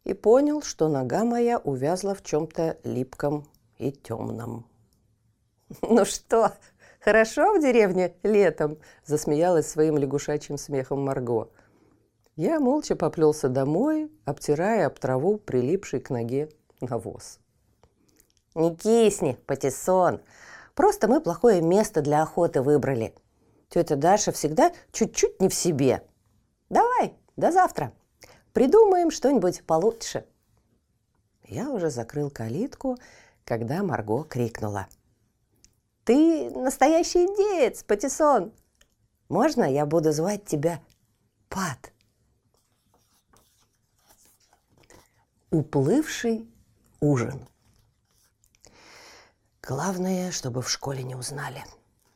и 0.03 0.13
понял, 0.13 0.61
что 0.61 0.87
нога 0.87 1.23
моя 1.23 1.57
увязла 1.57 2.13
в 2.13 2.21
чем-то 2.21 2.77
липком 2.83 3.47
и 3.79 3.91
темном. 3.91 4.67
«Ну 5.81 6.05
что, 6.05 6.51
хорошо 6.99 7.55
в 7.55 7.59
деревне 7.59 8.13
летом?»– 8.21 8.77
засмеялась 9.03 9.67
своим 9.67 9.97
лягушачьим 9.97 10.59
смехом 10.59 11.03
Марго– 11.03 11.49
я 12.35 12.59
молча 12.59 12.95
поплелся 12.95 13.49
домой, 13.49 14.11
обтирая 14.25 14.87
об 14.87 14.99
траву 14.99 15.37
прилипший 15.37 15.99
к 15.99 16.09
ноге 16.09 16.49
навоз. 16.79 17.39
«Не 18.55 18.75
кисни, 18.75 19.37
Патиссон. 19.45 20.21
Просто 20.75 21.07
мы 21.07 21.21
плохое 21.21 21.61
место 21.61 22.01
для 22.01 22.21
охоты 22.21 22.61
выбрали. 22.61 23.13
Тетя 23.69 23.95
Даша 23.95 24.31
всегда 24.31 24.73
чуть-чуть 24.91 25.39
не 25.39 25.47
в 25.47 25.53
себе. 25.53 26.03
Давай, 26.69 27.13
до 27.37 27.51
завтра. 27.51 27.93
Придумаем 28.53 29.11
что-нибудь 29.11 29.63
получше». 29.65 30.25
Я 31.47 31.69
уже 31.69 31.89
закрыл 31.89 32.29
калитку, 32.29 32.97
когда 33.43 33.83
Марго 33.83 34.23
крикнула. 34.23 34.87
«Ты 36.03 36.49
настоящий 36.49 37.25
индеец, 37.25 37.83
Патиссон! 37.83 38.53
Можно 39.29 39.63
я 39.63 39.85
буду 39.85 40.11
звать 40.11 40.45
тебя 40.45 40.81
Пат?» 41.47 41.91
Уплывший 45.51 46.49
ужин. 47.01 47.45
Главное, 49.61 50.31
чтобы 50.31 50.61
в 50.61 50.69
школе 50.69 51.03
не 51.03 51.13
узнали. 51.13 51.61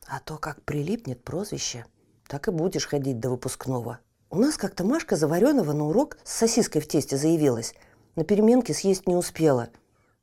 А 0.06 0.20
то, 0.20 0.38
как 0.38 0.62
прилипнет 0.62 1.22
прозвище, 1.22 1.84
так 2.28 2.48
и 2.48 2.50
будешь 2.50 2.86
ходить 2.86 3.20
до 3.20 3.28
выпускного. 3.28 3.98
У 4.30 4.38
нас 4.38 4.56
как-то 4.56 4.84
Машка 4.84 5.16
Заваренова 5.16 5.74
на 5.74 5.84
урок 5.84 6.16
с 6.24 6.32
сосиской 6.32 6.80
в 6.80 6.88
тесте 6.88 7.18
заявилась. 7.18 7.74
На 8.14 8.24
переменке 8.24 8.72
съесть 8.72 9.06
не 9.06 9.14
успела. 9.14 9.68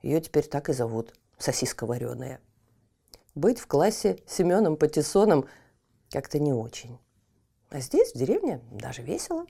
Ее 0.02 0.20
теперь 0.20 0.48
так 0.48 0.70
и 0.70 0.74
зовут– 0.74 1.14
сосиска 1.38 1.86
вареная. 1.86 2.42
Быть 3.36 3.60
в 3.60 3.68
классе 3.68 4.24
Семеном 4.26 4.76
Патиссоном 4.76 5.46
как-то 6.10 6.40
не 6.40 6.52
очень. 6.52 6.98
А 7.70 7.80
здесь, 7.80 8.14
в 8.14 8.18
деревне, 8.18 8.60
даже 8.72 9.04
весело. 9.04 9.46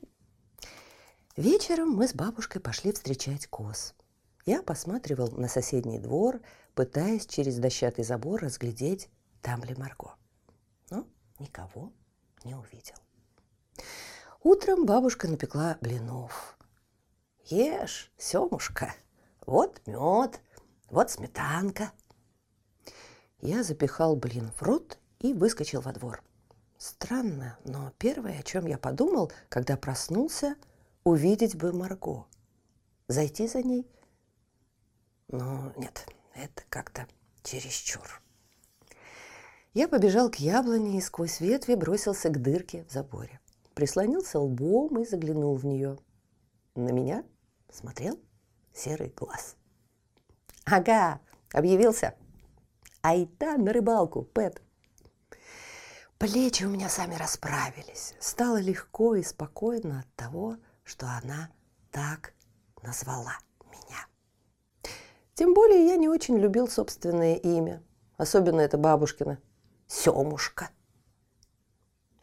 Вечером 1.35 1.89
мы 1.89 2.07
с 2.07 2.13
бабушкой 2.13 2.61
пошли 2.61 2.91
встречать 2.91 3.47
коз. 3.47 3.95
Я 4.45 4.61
посматривал 4.61 5.31
на 5.31 5.47
соседний 5.47 5.97
двор, 5.97 6.39
пытаясь 6.75 7.25
через 7.25 7.57
дощатый 7.57 8.05
забор 8.05 8.41
разглядеть, 8.41 9.09
там 9.41 9.63
ли 9.63 9.73
Марго. 9.75 10.13
Но 10.91 11.07
никого 11.39 11.91
не 12.43 12.53
увидел. 12.53 12.95
Утром 14.43 14.85
бабушка 14.85 15.27
напекла 15.27 15.79
блинов. 15.81 16.55
Ешь, 17.45 18.11
Семушка, 18.15 18.93
вот 19.47 19.81
мед, 19.87 20.39
вот 20.91 21.09
сметанка. 21.09 21.93
Я 23.41 23.63
запихал 23.63 24.15
блин 24.15 24.51
в 24.55 24.61
рот 24.61 24.99
и 25.19 25.33
выскочил 25.33 25.81
во 25.81 25.93
двор. 25.93 26.21
Странно, 26.77 27.57
но 27.65 27.91
первое, 27.97 28.37
о 28.39 28.43
чем 28.43 28.67
я 28.67 28.77
подумал, 28.77 29.31
когда 29.49 29.77
проснулся, 29.77 30.57
увидеть 31.03 31.55
бы 31.55 31.73
Марго. 31.73 32.25
Зайти 33.07 33.47
за 33.47 33.61
ней? 33.61 33.87
Но 35.27 35.73
нет, 35.77 36.07
это 36.33 36.63
как-то 36.69 37.07
чересчур. 37.43 38.21
Я 39.73 39.87
побежал 39.87 40.29
к 40.29 40.35
яблоне 40.35 40.97
и 40.97 41.01
сквозь 41.01 41.39
ветви 41.39 41.75
бросился 41.75 42.29
к 42.29 42.41
дырке 42.41 42.85
в 42.85 42.91
заборе. 42.91 43.39
Прислонился 43.73 44.39
лбом 44.39 44.99
и 44.99 45.05
заглянул 45.05 45.55
в 45.55 45.65
нее. 45.65 45.97
На 46.75 46.91
меня 46.91 47.23
смотрел 47.71 48.19
серый 48.71 49.09
глаз. 49.09 49.55
«Ага, 50.65 51.19
объявился. 51.51 52.15
Айда 53.01 53.57
на 53.57 53.73
рыбалку, 53.73 54.23
Пэт!» 54.23 54.61
Плечи 56.19 56.63
у 56.63 56.69
меня 56.69 56.87
сами 56.87 57.15
расправились. 57.15 58.13
Стало 58.19 58.57
легко 58.61 59.15
и 59.15 59.23
спокойно 59.23 60.01
от 60.01 60.15
того, 60.15 60.57
что 60.83 61.07
она 61.07 61.49
так 61.91 62.33
назвала 62.81 63.37
меня. 63.71 64.07
Тем 65.33 65.53
более 65.53 65.87
я 65.87 65.95
не 65.95 66.09
очень 66.09 66.37
любил 66.37 66.67
собственное 66.67 67.35
имя. 67.35 67.81
Особенно 68.17 68.61
это 68.61 68.77
бабушкина. 68.77 69.39
Семушка. 69.87 70.69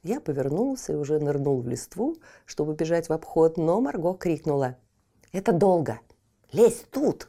Я 0.02 0.20
повернулся 0.20 0.92
и 0.92 0.96
уже 0.96 1.18
нырнул 1.18 1.60
в 1.60 1.68
листву, 1.68 2.16
чтобы 2.46 2.74
бежать 2.74 3.08
в 3.08 3.12
обход, 3.12 3.58
но 3.58 3.80
Марго 3.80 4.14
крикнула. 4.14 4.76
«Это 5.32 5.52
долго! 5.52 6.00
Лезь 6.52 6.84
тут!» 6.90 7.28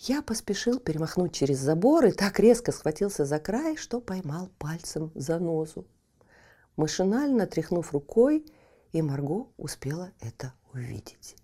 Я 0.00 0.22
поспешил 0.22 0.80
перемахнуть 0.80 1.34
через 1.34 1.58
забор 1.58 2.06
и 2.06 2.12
так 2.12 2.40
резко 2.40 2.72
схватился 2.72 3.24
за 3.24 3.38
край, 3.38 3.76
что 3.76 4.00
поймал 4.00 4.48
пальцем 4.58 5.12
за 5.14 5.38
нозу. 5.38 5.86
Машинально 6.76 7.46
тряхнув 7.46 7.92
рукой, 7.92 8.46
и 8.92 9.02
Марго 9.02 9.48
успела 9.56 10.12
это 10.20 10.52
увидеть. 10.72 11.36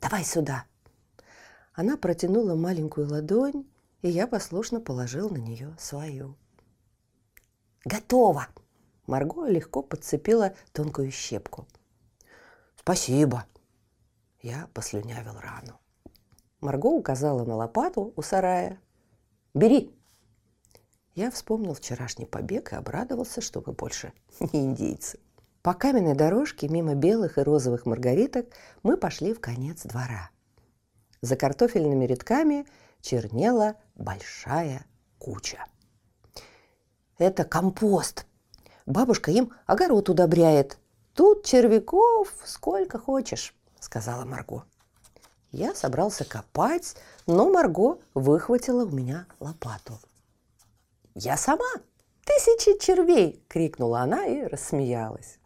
«Давай 0.00 0.24
сюда!» 0.24 0.64
Она 1.72 1.96
протянула 1.96 2.54
маленькую 2.54 3.08
ладонь, 3.08 3.66
и 4.02 4.08
я 4.08 4.26
послушно 4.26 4.80
положил 4.80 5.30
на 5.30 5.38
нее 5.38 5.74
свою. 5.78 6.36
«Готово!» 7.84 8.46
Марго 9.06 9.46
легко 9.46 9.82
подцепила 9.82 10.54
тонкую 10.72 11.10
щепку. 11.10 11.66
«Спасибо!» 12.76 13.46
Я 14.40 14.68
послюнявил 14.74 15.38
рану. 15.40 15.80
Марго 16.60 16.86
указала 16.86 17.44
на 17.44 17.56
лопату 17.56 18.12
у 18.14 18.22
сарая. 18.22 18.78
«Бери!» 19.52 19.90
Я 21.14 21.30
вспомнил 21.30 21.74
вчерашний 21.74 22.26
побег 22.26 22.72
и 22.72 22.76
обрадовался, 22.76 23.40
что 23.40 23.62
мы 23.64 23.72
больше 23.72 24.12
не 24.40 24.64
индейцы. 24.64 25.18
По 25.64 25.72
каменной 25.72 26.14
дорожке 26.14 26.68
мимо 26.68 26.94
белых 26.94 27.38
и 27.38 27.40
розовых 27.40 27.86
маргариток 27.86 28.48
мы 28.82 28.98
пошли 28.98 29.32
в 29.32 29.40
конец 29.40 29.84
двора. 29.84 30.28
За 31.22 31.36
картофельными 31.36 32.04
рядками 32.04 32.66
чернела 33.00 33.76
большая 33.94 34.84
куча. 35.18 35.64
Это 37.16 37.44
компост. 37.44 38.26
Бабушка 38.84 39.30
им 39.30 39.54
огород 39.64 40.10
удобряет. 40.10 40.76
Тут 41.14 41.46
червяков 41.46 42.30
сколько 42.44 42.98
хочешь, 42.98 43.54
сказала 43.80 44.26
Марго. 44.26 44.64
Я 45.50 45.74
собрался 45.74 46.26
копать, 46.26 46.94
но 47.26 47.50
Марго 47.50 48.00
выхватила 48.12 48.84
у 48.84 48.90
меня 48.90 49.26
лопату. 49.40 49.98
«Я 51.14 51.38
сама! 51.38 51.72
Тысячи 52.26 52.78
червей!»– 52.78 53.42
крикнула 53.48 54.00
она 54.00 54.26
и 54.26 54.42
рассмеялась. 54.42 55.38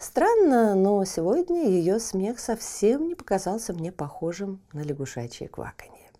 Странно, 0.00 0.74
но 0.74 1.04
сегодня 1.04 1.68
ее 1.68 2.00
смех 2.00 2.40
совсем 2.40 3.06
не 3.06 3.14
показался 3.14 3.74
мне 3.74 3.92
похожим 3.92 4.62
на 4.72 4.80
лягушачье 4.80 5.46
кваканье. 5.46 6.10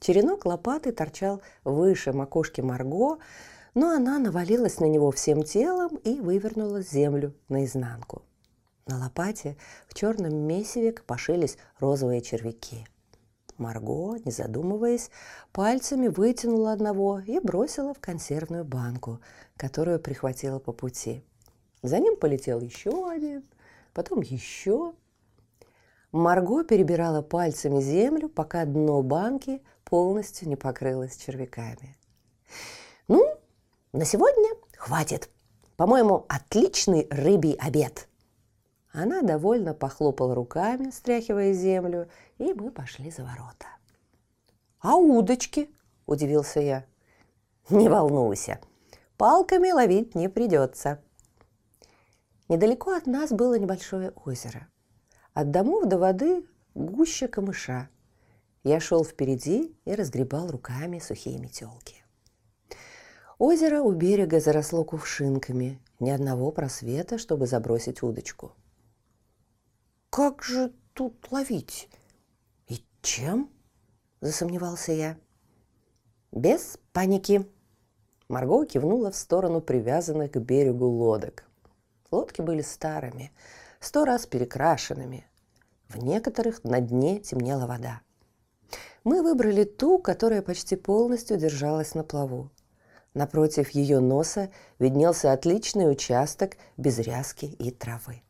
Черенок 0.00 0.46
лопаты 0.46 0.92
торчал 0.92 1.42
выше 1.64 2.14
макушки 2.14 2.62
Марго, 2.62 3.18
но 3.74 3.90
она 3.90 4.18
навалилась 4.18 4.80
на 4.80 4.86
него 4.86 5.10
всем 5.10 5.42
телом 5.42 5.96
и 5.96 6.18
вывернула 6.18 6.80
землю 6.80 7.34
наизнанку. 7.50 8.22
На 8.86 8.98
лопате 8.98 9.58
в 9.86 9.92
черном 9.92 10.34
месиве 10.34 10.92
копошились 10.92 11.58
розовые 11.80 12.22
червяки. 12.22 12.86
Марго, 13.58 14.16
не 14.24 14.32
задумываясь, 14.32 15.10
пальцами 15.52 16.08
вытянула 16.08 16.72
одного 16.72 17.20
и 17.20 17.38
бросила 17.38 17.92
в 17.92 18.00
консервную 18.00 18.64
банку, 18.64 19.20
которую 19.58 20.00
прихватила 20.00 20.58
по 20.58 20.72
пути– 20.72 21.22
за 21.82 21.98
ним 22.00 22.16
полетел 22.16 22.60
еще 22.60 23.08
один, 23.10 23.44
потом 23.92 24.20
еще. 24.20 24.94
Марго 26.10 26.64
перебирала 26.64 27.22
пальцами 27.22 27.80
землю, 27.80 28.28
пока 28.28 28.64
дно 28.64 29.02
банки 29.02 29.62
полностью 29.84 30.48
не 30.48 30.56
покрылось 30.56 31.16
червяками. 31.16 31.96
«Ну, 33.06 33.24
на 33.92 34.04
сегодня 34.04 34.50
хватит. 34.76 35.30
По-моему, 35.76 36.24
отличный 36.28 37.06
рыбий 37.10 37.52
обед». 37.54 38.08
Она 38.90 39.22
довольно 39.22 39.74
похлопала 39.74 40.34
руками, 40.34 40.90
стряхивая 40.90 41.52
землю, 41.52 42.08
и 42.38 42.54
мы 42.54 42.70
пошли 42.70 43.10
за 43.10 43.22
ворота. 43.22 43.66
«А 44.80 44.96
удочки?»– 44.96 45.70
удивился 46.06 46.60
я. 46.60 46.84
«Не 47.68 47.88
волнуйся, 47.88 48.60
палками 49.18 49.70
ловить 49.70 50.14
не 50.14 50.28
придется», 50.28 51.02
Недалеко 52.48 52.92
от 52.92 53.06
нас 53.06 53.30
было 53.30 53.58
небольшое 53.58 54.10
озеро. 54.24 54.68
От 55.34 55.50
домов 55.50 55.86
до 55.86 55.98
воды 55.98 56.46
гуща 56.74 57.28
камыша. 57.28 57.90
Я 58.64 58.80
шел 58.80 59.04
впереди 59.04 59.76
и 59.84 59.94
разгребал 59.94 60.50
руками 60.50 60.98
сухие 60.98 61.38
метелки. 61.38 62.04
Озеро 63.38 63.82
у 63.82 63.92
берега 63.92 64.40
заросло 64.40 64.82
кувшинками, 64.82 65.80
ни 66.00 66.10
одного 66.10 66.50
просвета, 66.50 67.18
чтобы 67.18 67.46
забросить 67.46 68.02
удочку. 68.02 68.52
«Как 70.10 70.42
же 70.42 70.72
тут 70.94 71.30
ловить? 71.30 71.88
И 72.66 72.82
чем?»– 73.02 73.50
засомневался 74.20 74.92
я. 74.92 75.18
«Без 76.32 76.78
паники!» 76.92 77.46
Марго 78.28 78.64
кивнула 78.64 79.10
в 79.10 79.16
сторону 79.16 79.60
привязанных 79.60 80.32
к 80.32 80.38
берегу 80.38 80.86
лодок. 80.86 81.47
Лодки 82.10 82.40
были 82.40 82.62
старыми, 82.62 83.32
сто 83.80 84.04
раз 84.04 84.26
перекрашенными. 84.26 85.26
В 85.88 85.98
некоторых 85.98 86.64
на 86.64 86.80
дне 86.80 87.20
темнела 87.20 87.66
вода. 87.66 88.00
Мы 89.04 89.22
выбрали 89.22 89.64
ту, 89.64 89.98
которая 89.98 90.42
почти 90.42 90.76
полностью 90.76 91.36
держалась 91.36 91.94
на 91.94 92.04
плаву. 92.04 92.50
Напротив 93.14 93.70
ее 93.70 94.00
носа 94.00 94.50
виднелся 94.78 95.32
отличный 95.32 95.90
участок 95.90 96.56
без 96.76 96.98
ряски 96.98 97.46
и 97.46 97.70
травы. 97.70 98.22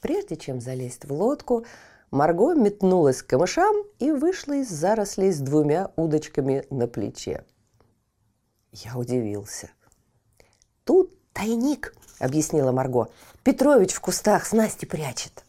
Прежде 0.00 0.36
чем 0.36 0.60
залезть 0.60 1.04
в 1.04 1.12
лодку, 1.12 1.64
Марго 2.10 2.54
метнулась 2.54 3.22
к 3.22 3.26
камышам 3.26 3.76
и 3.98 4.10
вышла 4.10 4.54
из 4.54 4.68
зарослей 4.68 5.32
с 5.32 5.38
двумя 5.38 5.92
удочками 5.96 6.64
на 6.70 6.86
плече. 6.86 7.44
Я 8.72 8.96
удивился. 8.96 9.70
Тут 10.84 11.19
тайник, 11.40 11.94
объяснила 12.18 12.70
Марго. 12.70 13.08
Петрович 13.42 13.94
в 13.94 14.00
кустах 14.00 14.44
снасти 14.44 14.84
прячет. 14.84 15.44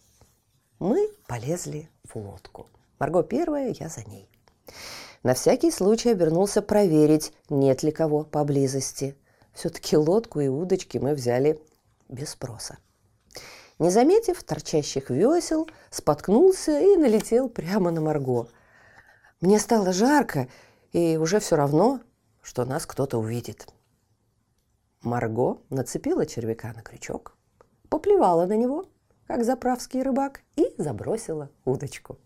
Мы 0.80 1.10
полезли 1.28 1.90
в 2.06 2.16
лодку. 2.16 2.68
Марго 2.98 3.24
первая, 3.24 3.76
я 3.78 3.90
за 3.90 4.06
ней. 4.06 4.30
На 5.22 5.34
всякий 5.34 5.70
случай 5.70 6.12
обернулся 6.12 6.62
проверить, 6.62 7.34
нет 7.50 7.84
ли 7.84 7.92
кого 7.92 8.24
поблизости. 8.24 9.18
Все-таки 9.54 9.98
лодку 9.98 10.40
и 10.40 10.48
удочки 10.48 10.98
мы 10.98 11.14
взяли 11.14 11.60
без 12.08 12.30
спроса. 12.30 12.78
Не 13.78 13.90
заметив 13.90 14.42
торчащих 14.44 15.10
весел, 15.10 15.70
споткнулся 15.90 16.80
и 16.80 16.96
налетел 16.96 17.50
прямо 17.50 17.92
на 17.92 18.00
Марго. 18.00 18.48
Мне 19.42 19.60
стало 19.60 19.92
жарко, 19.92 20.48
и 20.94 21.18
уже 21.18 21.42
все 21.42 21.58
равно, 21.58 22.00
что 22.42 22.64
нас 22.64 22.86
кто-то 22.86 23.18
увидит. 23.18 23.68
Марго 25.02 25.62
нацепила 25.70 26.26
червяка 26.26 26.74
на 26.74 26.82
крючок, 26.82 27.36
поплевала 27.90 28.46
на 28.46 28.56
него, 28.56 28.86
как 29.28 29.44
заправский 29.44 30.04
рыбак, 30.04 30.42
и 30.56 30.74
забросила 30.78 31.50
удочку. 31.66 32.18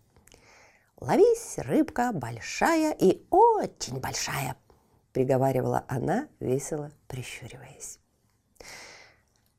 «Ловись, 1.00 1.58
рыбка 1.58 2.12
большая 2.12 2.92
и 2.92 3.24
очень 3.30 4.00
большая!»– 4.00 4.56
приговаривала 5.12 5.84
она, 5.88 6.28
весело 6.40 6.90
прищуриваясь. 7.06 7.98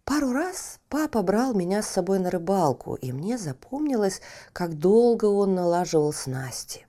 Пару 0.03 0.31
раз 0.31 0.79
папа 0.89 1.21
брал 1.21 1.53
меня 1.53 1.81
с 1.81 1.87
собой 1.87 2.19
на 2.19 2.31
рыбалку, 2.31 2.95
и 2.95 3.11
мне 3.11 3.37
запомнилось, 3.37 4.21
как 4.53 4.75
долго 4.75 5.25
он 5.25 5.53
налаживал 5.53 6.13
снасти. 6.13 6.87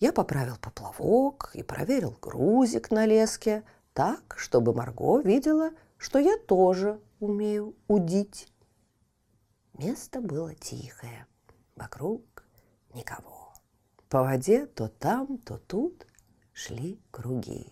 Я 0.00 0.12
поправил 0.12 0.56
поплавок 0.60 1.50
и 1.54 1.62
проверил 1.62 2.16
грузик 2.22 2.90
на 2.90 3.04
леске 3.04 3.62
так, 3.98 4.36
чтобы 4.38 4.74
Марго 4.74 5.20
видела, 5.22 5.72
что 5.96 6.20
я 6.20 6.38
тоже 6.38 7.00
умею 7.18 7.74
удить. 7.88 8.46
Место 9.72 10.20
было 10.20 10.54
тихое, 10.54 11.26
вокруг 11.74 12.22
никого. 12.94 13.52
По 14.08 14.22
воде 14.22 14.66
то 14.66 14.86
там, 14.86 15.38
то 15.38 15.58
тут 15.58 16.06
шли 16.52 17.02
круги. 17.10 17.66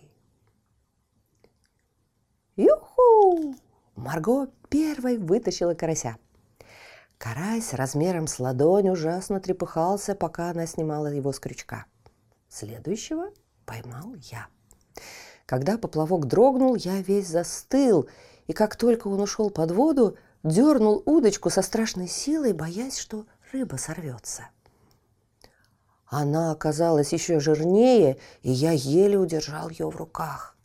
Юху! 2.57 3.55
Марго 3.95 4.47
первой 4.67 5.19
вытащила 5.19 5.75
карася. 5.75 6.17
Карась 7.17 7.73
размером 7.73 8.27
с 8.27 8.37
ладонь 8.37 8.89
ужасно 8.89 9.39
трепыхался, 9.39 10.13
пока 10.13 10.49
она 10.49 10.67
снимала 10.67 11.07
его 11.07 11.31
с 11.31 11.39
крючка. 11.39 11.85
Следующего 12.49 13.31
поймал 13.65 14.13
я. 14.15 14.49
Когда 15.47 15.77
поплавок 15.77 16.27
дрогнул, 16.27 16.75
я 16.75 17.01
весь 17.01 17.29
застыл, 17.29 18.09
и 18.47 18.53
как 18.53 18.75
только 18.75 19.07
он 19.07 19.21
ушел 19.21 19.49
под 19.49 19.71
воду, 19.71 20.17
дернул 20.43 21.01
удочку 21.05 21.49
со 21.49 21.61
страшной 21.61 22.09
силой, 22.09 22.51
боясь, 22.51 22.97
что 22.97 23.25
рыба 23.53 23.77
сорвется. 23.77 24.49
Она 26.05 26.51
оказалась 26.51 27.13
еще 27.13 27.39
жирнее, 27.39 28.17
и 28.41 28.51
я 28.51 28.71
еле 28.73 29.17
удержал 29.17 29.69
ее 29.69 29.89
в 29.89 29.95
руках. 29.95 30.57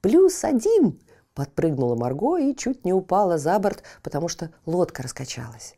«Плюс 0.00 0.44
один!»– 0.44 1.00
подпрыгнула 1.34 1.96
Марго 1.96 2.36
и 2.36 2.54
чуть 2.54 2.84
не 2.84 2.92
упала 2.92 3.36
за 3.36 3.58
борт, 3.58 3.82
потому 4.00 4.28
что 4.28 4.52
лодка 4.64 5.02
раскачалась. 5.02 5.74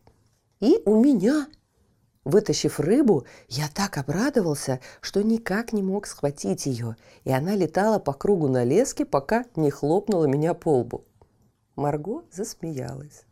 «И 0.60 0.82
у 0.84 1.02
меня!» 1.02 1.46
Вытащив 2.28 2.78
рыбу, 2.78 3.24
я 3.48 3.70
так 3.74 3.96
обрадовался, 3.96 4.80
что 5.00 5.22
никак 5.22 5.72
не 5.72 5.82
мог 5.82 6.06
схватить 6.06 6.66
ее, 6.66 6.94
и 7.24 7.32
она 7.32 7.54
летала 7.54 7.98
по 7.98 8.12
кругу 8.12 8.48
на 8.48 8.64
леске, 8.64 9.06
пока 9.06 9.46
не 9.56 9.70
хлопнула 9.70 10.26
меня 10.26 10.52
по 10.52 10.80
лбу. 10.80 11.06
Марго 11.74 12.24
засмеялась. 12.30 13.22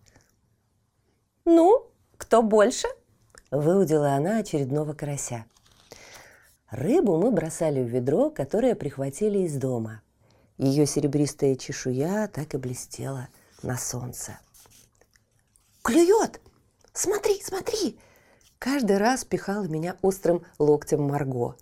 «Ну, 1.45 1.91
кто 2.17 2.43
больше?»– 2.43 2.89
выудила 3.51 4.15
она 4.15 4.39
очередного 4.39 4.95
карася. 4.95 5.45
Рыбу 6.71 7.19
мы 7.19 7.31
бросали 7.33 7.83
в 7.83 7.89
ведро, 7.89 8.31
которое 8.31 8.75
прихватили 8.75 9.41
из 9.41 9.59
дома. 9.59 10.01
Ее 10.57 10.87
серебристая 10.87 11.55
чешуя 11.57 12.29
так 12.29 12.55
и 12.55 12.57
блестела 12.57 13.29
на 13.63 13.77
солнце. 13.77 14.39
«Клюет! 15.83 16.41
Смотри, 16.95 17.43
смотри!» 17.45 17.99
Каждый 18.59 18.99
раз 18.99 19.25
пихала 19.25 19.65
меня 19.65 19.97
острым 20.03 20.43
локтем 20.59 21.03
Марго. 21.03 21.57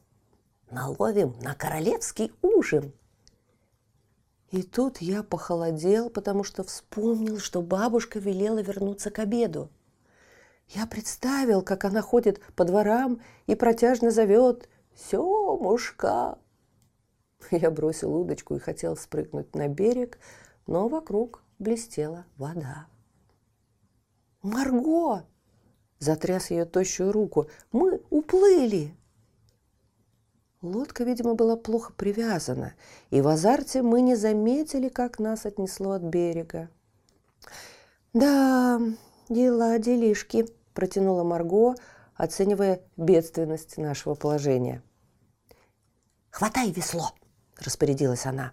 «Наловим 0.71 1.35
на 1.41 1.55
королевский 1.55 2.33
ужин!» 2.43 2.93
И 4.51 4.63
тут 4.63 4.99
я 4.99 5.25
похолодел, 5.25 6.11
потому 6.11 6.45
что 6.45 6.63
вспомнил, 6.63 7.39
что 7.39 7.61
бабушка 7.61 8.21
велела 8.21 8.63
вернуться 8.63 9.11
к 9.11 9.19
обеду. 9.19 9.69
Я 10.69 10.87
представил, 10.87 11.63
как 11.63 11.85
она 11.85 12.01
ходит 12.01 12.41
по 12.55 12.65
дворам 12.65 13.21
и 13.47 13.57
протяжно 13.57 14.11
зовет 14.11 14.69
«Семушка!». 14.95 16.39
Я 17.51 17.71
бросил 17.71 18.15
удочку 18.15 18.55
и 18.55 18.61
хотел 18.61 18.97
спрыгнуть 18.97 19.55
на 19.55 19.69
берег, 19.69 20.19
но 20.67 20.89
вокруг 20.89 21.43
блестела 21.59 22.25
вода. 22.37 22.87
«Марго!»– 24.43 25.25
затряс 26.05 26.51
ее 26.51 26.65
тощую 26.65 27.13
руку. 27.13 27.49
«Мы 27.73 28.01
уплыли!» 28.11 28.95
Лодка, 30.63 31.05
видимо, 31.05 31.35
была 31.35 31.57
плохо 31.57 31.93
привязана, 31.93 32.73
и 33.11 33.21
в 33.21 33.29
азарте 33.29 33.83
мы 33.83 34.01
не 34.01 34.15
заметили, 34.15 34.89
как 34.89 35.19
нас 35.19 35.45
отнесло 35.45 35.93
от 35.93 36.03
берега. 36.03 36.71
«Да, 38.15 38.81
дела, 39.29 39.79
делишки»,– 39.79 40.47
протянула 40.75 41.23
Марго, 41.23 41.75
оценивая 42.15 42.81
бедственность 42.97 43.77
нашего 43.77 44.15
положения. 44.15 44.83
«Хватай 46.31 46.71
весло!»– 46.71 47.11
распорядилась 47.59 48.25
она. 48.25 48.53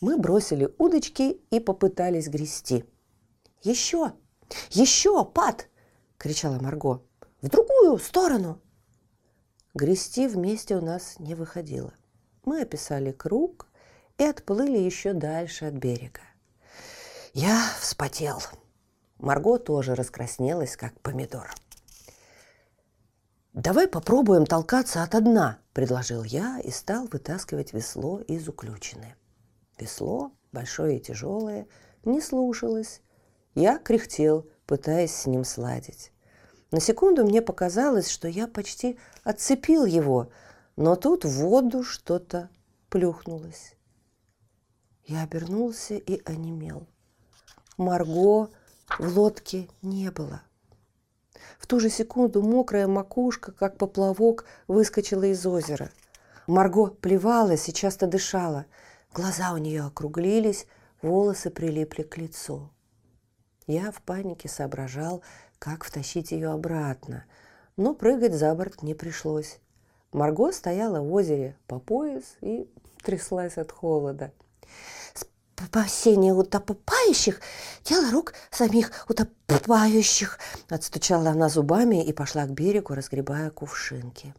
Мы 0.00 0.18
бросили 0.18 0.74
удочки 0.78 1.40
и 1.50 1.60
попытались 1.60 2.28
грести. 2.28 2.84
«Еще! 3.62 4.12
Еще, 4.70 5.24
пад!»– 5.24 5.68
кричала 6.22 6.60
Марго. 6.60 7.02
«В 7.40 7.48
другую 7.48 7.98
сторону!» 7.98 8.60
Грести 9.74 10.28
вместе 10.28 10.76
у 10.76 10.80
нас 10.80 11.18
не 11.18 11.34
выходило. 11.34 11.92
Мы 12.44 12.62
описали 12.62 13.10
круг 13.10 13.66
и 14.18 14.24
отплыли 14.24 14.78
еще 14.78 15.14
дальше 15.14 15.64
от 15.64 15.74
берега. 15.74 16.20
Я 17.34 17.60
вспотел. 17.80 18.40
Марго 19.18 19.58
тоже 19.58 19.96
раскраснелась, 19.96 20.76
как 20.76 21.00
помидор. 21.00 21.52
«Давай 23.52 23.88
попробуем 23.88 24.46
толкаться 24.46 25.02
от 25.02 25.10
дна»,– 25.24 25.58
предложил 25.72 26.22
я 26.22 26.60
и 26.60 26.70
стал 26.70 27.08
вытаскивать 27.08 27.72
весло 27.72 28.20
из 28.20 28.48
уключины. 28.48 29.16
Весло, 29.76 30.30
большое 30.52 30.98
и 30.98 31.00
тяжелое, 31.00 31.66
не 32.04 32.20
слушалось. 32.20 33.00
Я 33.56 33.78
кряхтел, 33.78 34.48
пытаясь 34.66 35.14
с 35.14 35.26
ним 35.26 35.44
сладить. 35.44 36.11
На 36.72 36.80
секунду 36.80 37.24
мне 37.24 37.42
показалось, 37.42 38.10
что 38.10 38.26
я 38.26 38.48
почти 38.48 38.98
отцепил 39.24 39.84
его, 39.84 40.30
но 40.76 40.96
тут 40.96 41.24
в 41.26 41.30
воду 41.30 41.84
что-то 41.84 42.48
плюхнулось. 42.88 43.74
Я 45.04 45.22
обернулся 45.22 45.94
и 45.94 46.22
онемел. 46.24 46.86
Марго 47.76 48.48
в 48.98 49.18
лодке 49.18 49.68
не 49.82 50.10
было. 50.10 50.40
В 51.58 51.66
ту 51.66 51.78
же 51.78 51.90
секунду 51.90 52.42
мокрая 52.42 52.86
макушка, 52.86 53.52
как 53.52 53.76
поплавок, 53.76 54.46
выскочила 54.66 55.24
из 55.24 55.44
озера. 55.46 55.90
Марго 56.46 56.86
плевалась 56.86 57.68
и 57.68 57.74
часто 57.74 58.06
дышала. 58.06 58.64
Глаза 59.12 59.52
у 59.52 59.58
нее 59.58 59.82
округлились, 59.82 60.66
волосы 61.02 61.50
прилипли 61.50 62.02
к 62.02 62.16
лицу. 62.16 62.70
Я 63.66 63.92
в 63.92 64.00
панике 64.02 64.48
соображал, 64.48 65.22
как 65.62 65.84
втащить 65.84 66.32
ее 66.32 66.50
обратно, 66.50 67.24
но 67.76 67.94
прыгать 67.94 68.34
за 68.34 68.52
борт 68.52 68.82
не 68.82 68.94
пришлось. 68.94 69.60
Марго 70.10 70.50
стояла 70.50 71.00
в 71.00 71.14
озере 71.14 71.56
по 71.68 71.78
пояс 71.78 72.36
и 72.40 72.68
тряслась 73.00 73.56
от 73.58 73.70
холода. 73.70 74.32
«Спасение 75.54 76.32
утопающих– 76.32 77.40
дело 77.84 78.10
рук 78.10 78.34
самих 78.50 79.06
утопающих!» 79.08 80.40
Отстучала 80.68 81.30
она 81.30 81.48
зубами 81.48 82.04
и 82.04 82.12
пошла 82.12 82.44
к 82.46 82.50
берегу, 82.50 82.94
разгребая 82.94 83.50
кувшинки. 83.50 84.34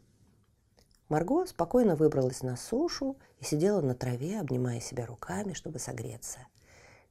Марго 1.08 1.46
спокойно 1.46 1.96
выбралась 1.96 2.42
на 2.44 2.58
сушу 2.58 3.16
и 3.40 3.46
сидела 3.46 3.80
на 3.80 3.96
траве, 3.96 4.42
обнимая 4.42 4.82
себя 4.82 5.06
руками, 5.06 5.54
чтобы 5.54 5.80
согреться. 5.80 6.40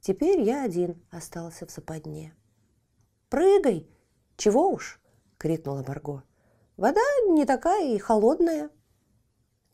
Теперь 0.01 0.42
я 0.42 0.64
один 0.64 1.03
остался 1.11 1.64
в 1.64 1.70
западне. 1.70 2.35
«Прыгай!» 3.31 3.88
«Чего 4.42 4.70
уж?»– 4.70 4.98
крикнула 5.38 5.85
Марго. 5.87 6.24
«Вода 6.76 7.00
не 7.28 7.44
такая 7.44 7.94
и 7.94 7.98
холодная». 7.98 8.70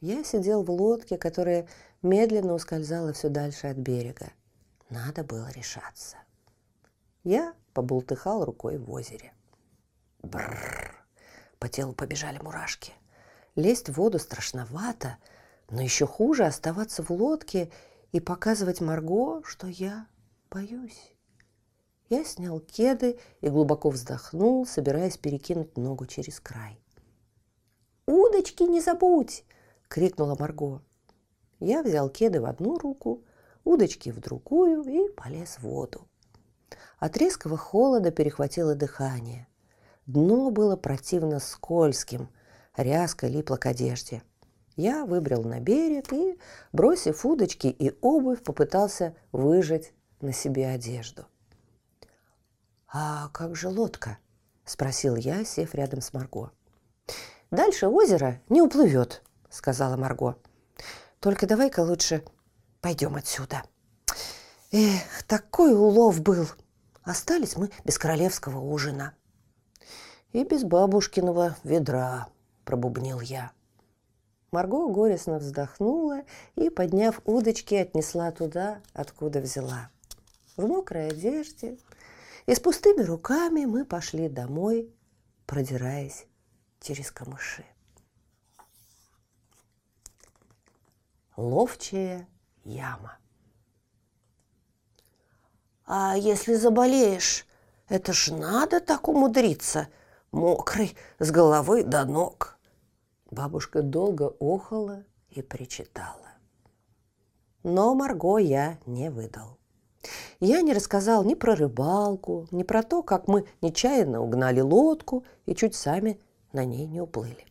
Я 0.02 0.22
сидел 0.24 0.62
в 0.62 0.70
лодке, 0.70 1.16
которая 1.16 1.66
медленно 2.02 2.52
ускользала 2.52 3.14
все 3.14 3.30
дальше 3.30 3.68
от 3.68 3.78
берега. 3.78 4.30
Надо 4.90 5.24
было 5.24 5.48
решаться. 5.52 6.18
Я 7.24 7.54
побултыхал 7.72 8.44
рукой 8.44 8.76
в 8.76 8.92
озере. 8.92 9.32
Бррр! 10.22 11.02
По 11.58 11.70
телу 11.70 11.94
побежали 11.94 12.38
мурашки. 12.38 12.92
Лезть 13.54 13.88
в 13.88 13.94
воду 13.94 14.18
страшновато, 14.18 15.16
но 15.70 15.80
еще 15.80 16.06
хуже 16.06 16.44
оставаться 16.44 17.02
в 17.02 17.08
лодке 17.10 17.72
и 18.12 18.20
показывать 18.20 18.82
Марго, 18.82 19.42
что 19.44 19.66
я 19.66 20.06
боюсь. 20.50 21.14
Я 22.08 22.24
снял 22.24 22.60
кеды 22.60 23.18
и 23.42 23.50
глубоко 23.50 23.90
вздохнул, 23.90 24.66
собираясь 24.66 25.18
перекинуть 25.18 25.76
ногу 25.76 26.06
через 26.06 26.40
край. 26.40 26.80
«Удочки 28.06 28.62
не 28.62 28.80
забудь!»— 28.80 29.44
крикнула 29.88 30.34
Марго. 30.38 30.80
Я 31.60 31.82
взял 31.82 32.08
кеды 32.08 32.40
в 32.40 32.46
одну 32.46 32.78
руку, 32.78 33.24
удочки 33.64 34.10
в 34.10 34.20
другую 34.20 34.84
и 34.84 35.12
полез 35.12 35.58
в 35.58 35.64
воду. 35.64 36.08
От 36.98 37.16
резкого 37.18 37.58
холода 37.58 38.10
перехватило 38.10 38.74
дыхание. 38.74 39.46
Дно 40.06 40.50
было 40.50 40.76
противно 40.76 41.38
скользким, 41.40 42.30
ряска 42.76 43.26
липла 43.26 43.56
к 43.56 43.66
одежде. 43.66 44.22
Я 44.76 45.04
выбрал 45.04 45.44
на 45.44 45.60
берег 45.60 46.12
и, 46.12 46.38
бросив 46.72 47.26
удочки 47.26 47.66
и 47.66 47.92
обувь, 48.00 48.42
попытался 48.42 49.14
выжать 49.32 49.92
на 50.20 50.32
себе 50.32 50.68
одежду. 50.68 51.26
«А 52.90 53.28
как 53.28 53.54
же 53.54 53.68
лодка?»– 53.68 54.18
спросил 54.64 55.16
я, 55.16 55.44
сев 55.44 55.74
рядом 55.74 56.00
с 56.00 56.12
Марго. 56.12 56.50
«Дальше 57.50 57.86
озеро 57.86 58.40
не 58.48 58.62
уплывет»,– 58.62 59.22
сказала 59.50 59.96
Марго. 59.96 60.36
«Только 61.20 61.46
давай-ка 61.46 61.80
лучше 61.80 62.24
пойдем 62.80 63.16
отсюда». 63.16 63.62
Эх, 64.70 65.22
такой 65.26 65.72
улов 65.72 66.20
был. 66.20 66.46
Остались 67.02 67.56
мы 67.56 67.70
без 67.84 67.96
королевского 67.96 68.58
ужина. 68.60 69.14
И 70.32 70.44
без 70.44 70.62
бабушкиного 70.62 71.56
ведра, 71.64 72.28
пробубнил 72.66 73.20
я. 73.20 73.52
Марго 74.50 74.86
горестно 74.88 75.38
вздохнула 75.38 76.20
и, 76.54 76.68
подняв 76.68 77.22
удочки, 77.24 77.76
отнесла 77.76 78.30
туда, 78.30 78.82
откуда 78.92 79.40
взяла. 79.40 79.88
В 80.56 80.66
мокрой 80.66 81.08
одежде 81.08 81.78
и 82.48 82.54
с 82.54 82.60
пустыми 82.60 83.02
руками 83.02 83.66
мы 83.66 83.84
пошли 83.84 84.26
домой, 84.26 84.90
продираясь 85.44 86.24
через 86.80 87.10
камыши. 87.10 87.62
Ловчая 91.36 92.26
яма. 92.64 93.18
«А 95.84 96.16
если 96.16 96.54
заболеешь, 96.54 97.46
это 97.86 98.14
ж 98.14 98.30
надо 98.30 98.80
так 98.80 99.08
умудриться, 99.08 99.88
мокрый 100.32 100.96
с 101.18 101.30
головы 101.30 101.84
до 101.84 102.06
ног!» 102.06 102.58
Бабушка 103.30 103.82
долго 103.82 104.34
охала 104.40 105.04
и 105.28 105.42
причитала. 105.42 106.32
Но 107.62 107.94
Марго 107.94 108.38
я 108.38 108.78
не 108.86 109.10
выдал. 109.10 109.57
Я 110.40 110.62
не 110.62 110.72
рассказал 110.72 111.24
ни 111.24 111.34
про 111.34 111.54
рыбалку, 111.54 112.46
ни 112.50 112.62
про 112.62 112.82
то, 112.82 113.02
как 113.02 113.28
мы 113.28 113.46
нечаянно 113.60 114.20
угнали 114.20 114.60
лодку 114.60 115.24
и 115.46 115.54
чуть 115.54 115.74
сами 115.74 116.20
на 116.52 116.64
ней 116.64 116.86
не 116.86 117.00
уплыли. 117.00 117.46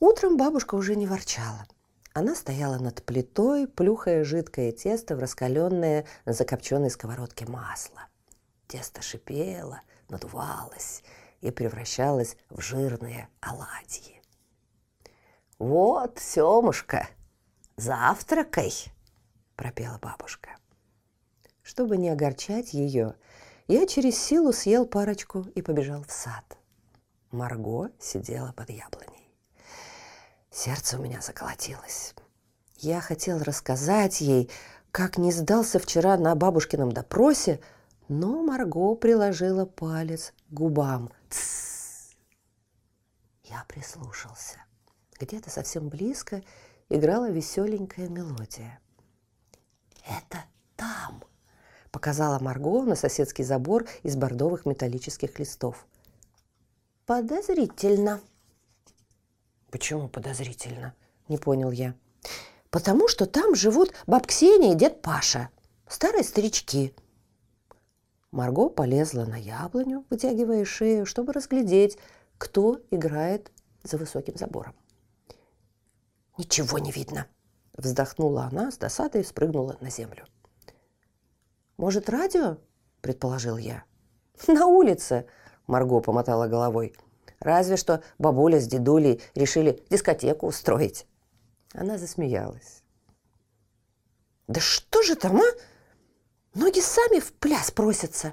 Утром 0.00 0.36
бабушка 0.36 0.74
уже 0.74 0.96
не 0.96 1.06
ворчала. 1.06 1.66
Она 2.14 2.34
стояла 2.34 2.78
над 2.78 3.04
плитой, 3.04 3.66
плюхая 3.66 4.24
жидкое 4.24 4.72
тесто 4.72 5.16
в 5.16 5.20
раскаленное 5.20 6.04
на 6.24 6.32
закопченной 6.32 6.90
сковородке 6.90 7.46
масло. 7.46 8.00
Тесто 8.66 9.02
шипело, 9.02 9.80
надувалось 10.08 11.02
и 11.40 11.50
превращалось 11.50 12.36
в 12.50 12.60
жирные 12.60 13.28
оладьи. 13.40 14.20
«Вот, 15.58 16.18
Семушка, 16.18 17.08
завтракай!»– 17.76 18.72
пропела 19.56 19.98
бабушка. 19.98 20.50
Чтобы 21.68 21.98
не 21.98 22.08
огорчать 22.08 22.72
ее, 22.72 23.14
я 23.66 23.86
через 23.86 24.18
силу 24.18 24.54
съел 24.54 24.86
парочку 24.86 25.42
и 25.54 25.60
побежал 25.60 26.02
в 26.02 26.10
сад. 26.10 26.56
Марго 27.30 27.90
сидела 28.00 28.54
под 28.56 28.70
яблоней. 28.70 29.30
Сердце 30.50 30.98
у 30.98 31.02
меня 31.02 31.20
заколотилось. 31.20 32.14
Я 32.78 33.02
хотел 33.02 33.42
рассказать 33.42 34.22
ей, 34.22 34.50
как 34.92 35.18
не 35.18 35.30
сдался 35.30 35.78
вчера 35.78 36.16
на 36.16 36.34
бабушкином 36.34 36.90
допросе, 36.90 37.60
но 38.08 38.42
Марго 38.42 38.94
приложила 38.94 39.66
палец 39.66 40.32
к 40.48 40.54
губам. 40.54 41.12
Тссс. 41.28 42.16
Я 43.44 43.62
прислушался. 43.68 44.56
Где-то 45.20 45.50
совсем 45.50 45.90
близко 45.90 46.42
играла 46.88 47.28
веселенькая 47.28 48.08
мелодия. 48.08 48.80
«Это 50.06 50.46
там!»– 50.74 51.22
показала 51.98 52.38
Марго 52.38 52.84
на 52.84 52.94
соседский 52.94 53.42
забор 53.42 53.84
из 54.04 54.14
бордовых 54.14 54.66
металлических 54.66 55.36
листов. 55.40 55.84
«Подозрительно». 57.06 58.20
«Почему 59.72 60.06
подозрительно?»– 60.08 60.94
не 61.28 61.38
понял 61.38 61.72
я. 61.72 61.96
«Потому 62.70 63.08
что 63.08 63.26
там 63.26 63.56
живут 63.56 63.94
баб 64.06 64.28
Ксения 64.28 64.74
и 64.74 64.76
дед 64.76 65.02
Паша, 65.02 65.48
старые 65.88 66.22
старички». 66.22 66.94
Марго 68.30 68.68
полезла 68.68 69.24
на 69.24 69.36
яблоню, 69.36 70.04
вытягивая 70.08 70.64
шею, 70.64 71.04
чтобы 71.04 71.32
разглядеть, 71.32 71.98
кто 72.38 72.80
играет 72.92 73.50
за 73.82 73.98
высоким 73.98 74.36
забором. 74.36 74.76
«Ничего 76.36 76.78
не 76.78 76.92
видно!»– 76.92 77.26
вздохнула 77.76 78.44
она, 78.44 78.70
с 78.70 78.78
досадой 78.78 79.24
спрыгнула 79.24 79.76
на 79.80 79.90
землю. 79.90 80.28
«Может, 81.78 82.10
радио?»– 82.10 82.58
предположил 83.00 83.56
я. 83.56 83.84
«На 84.48 84.66
улице!»– 84.66 85.26
Марго 85.68 86.00
помотала 86.00 86.48
головой. 86.48 86.94
«Разве 87.38 87.76
что 87.76 88.02
бабуля 88.18 88.58
с 88.58 88.66
дедулей 88.66 89.22
решили 89.36 89.80
дискотеку 89.88 90.48
устроить». 90.48 91.06
Она 91.72 91.96
засмеялась. 91.96 92.82
«Да 94.48 94.60
что 94.60 95.02
же 95.02 95.14
там, 95.14 95.36
а? 95.36 95.44
Ноги 96.54 96.80
сами 96.80 97.20
в 97.20 97.32
пляс 97.34 97.70
просятся!» 97.70 98.32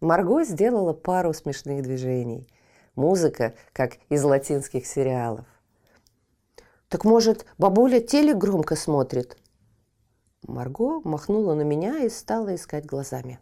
Марго 0.00 0.42
сделала 0.44 0.92
пару 0.92 1.32
смешных 1.32 1.82
движений. 1.82 2.48
Музыка, 2.96 3.54
как 3.72 3.98
из 4.08 4.24
латинских 4.24 4.86
сериалов. 4.86 5.46
Так 6.88 7.04
может, 7.04 7.46
бабуля 7.58 8.00
телек 8.00 8.38
громко 8.38 8.74
смотрит? 8.74 9.36
Марго 10.46 11.00
махнула 11.04 11.54
на 11.54 11.62
меня 11.62 11.98
и 12.04 12.08
стала 12.08 12.54
искать 12.54 12.86
глазами. 12.86 13.40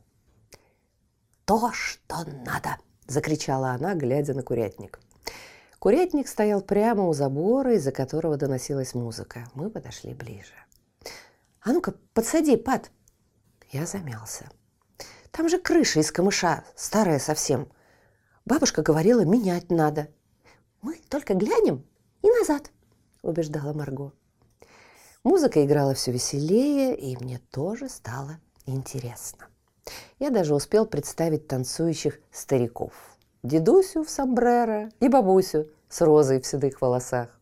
«То, 1.44 1.70
что 1.72 2.24
надо!»– 2.24 2.76
закричала 3.06 3.70
она, 3.70 3.94
глядя 3.94 4.34
на 4.34 4.42
курятник. 4.42 5.00
Курятник 5.78 6.28
стоял 6.28 6.62
прямо 6.62 7.06
у 7.06 7.12
забора, 7.12 7.74
из-за 7.74 7.92
которого 7.92 8.36
доносилась 8.38 8.94
музыка. 8.94 9.46
Мы 9.54 9.68
подошли 9.68 10.14
ближе. 10.14 10.54
«А 11.60 11.72
ну-ка, 11.72 11.94
подсади, 12.14 12.56
Пат!» 12.56 12.90
Я 13.70 13.84
замялся. 13.84 14.50
«Там 15.30 15.48
же 15.48 15.58
крыша 15.58 16.00
из 16.00 16.10
камыша, 16.10 16.64
старая 16.74 17.18
совсем. 17.18 17.70
Бабушка 18.46 18.82
говорила, 18.82 19.24
менять 19.24 19.70
надо. 19.70 20.08
Мы 20.80 20.96
только 21.08 21.34
глянем 21.34 21.84
и 22.22 22.30
назад» 22.30 22.70
убеждала 23.24 23.72
Марго. 23.72 24.12
Музыка 25.24 25.64
играла 25.64 25.94
все 25.94 26.12
веселее, 26.12 26.94
и 26.94 27.16
мне 27.16 27.40
тоже 27.50 27.88
стало 27.88 28.38
интересно. 28.66 29.46
Я 30.18 30.28
даже 30.28 30.54
успел 30.54 30.84
представить 30.84 31.48
танцующих 31.48 32.20
стариков. 32.30 32.92
Дедусю 33.42 34.04
в 34.04 34.10
сомбреро 34.10 34.90
и 35.00 35.08
бабусю 35.08 35.70
с 35.88 36.02
розой 36.02 36.42
в 36.42 36.46
седых 36.46 36.82
волосах. 36.82 37.40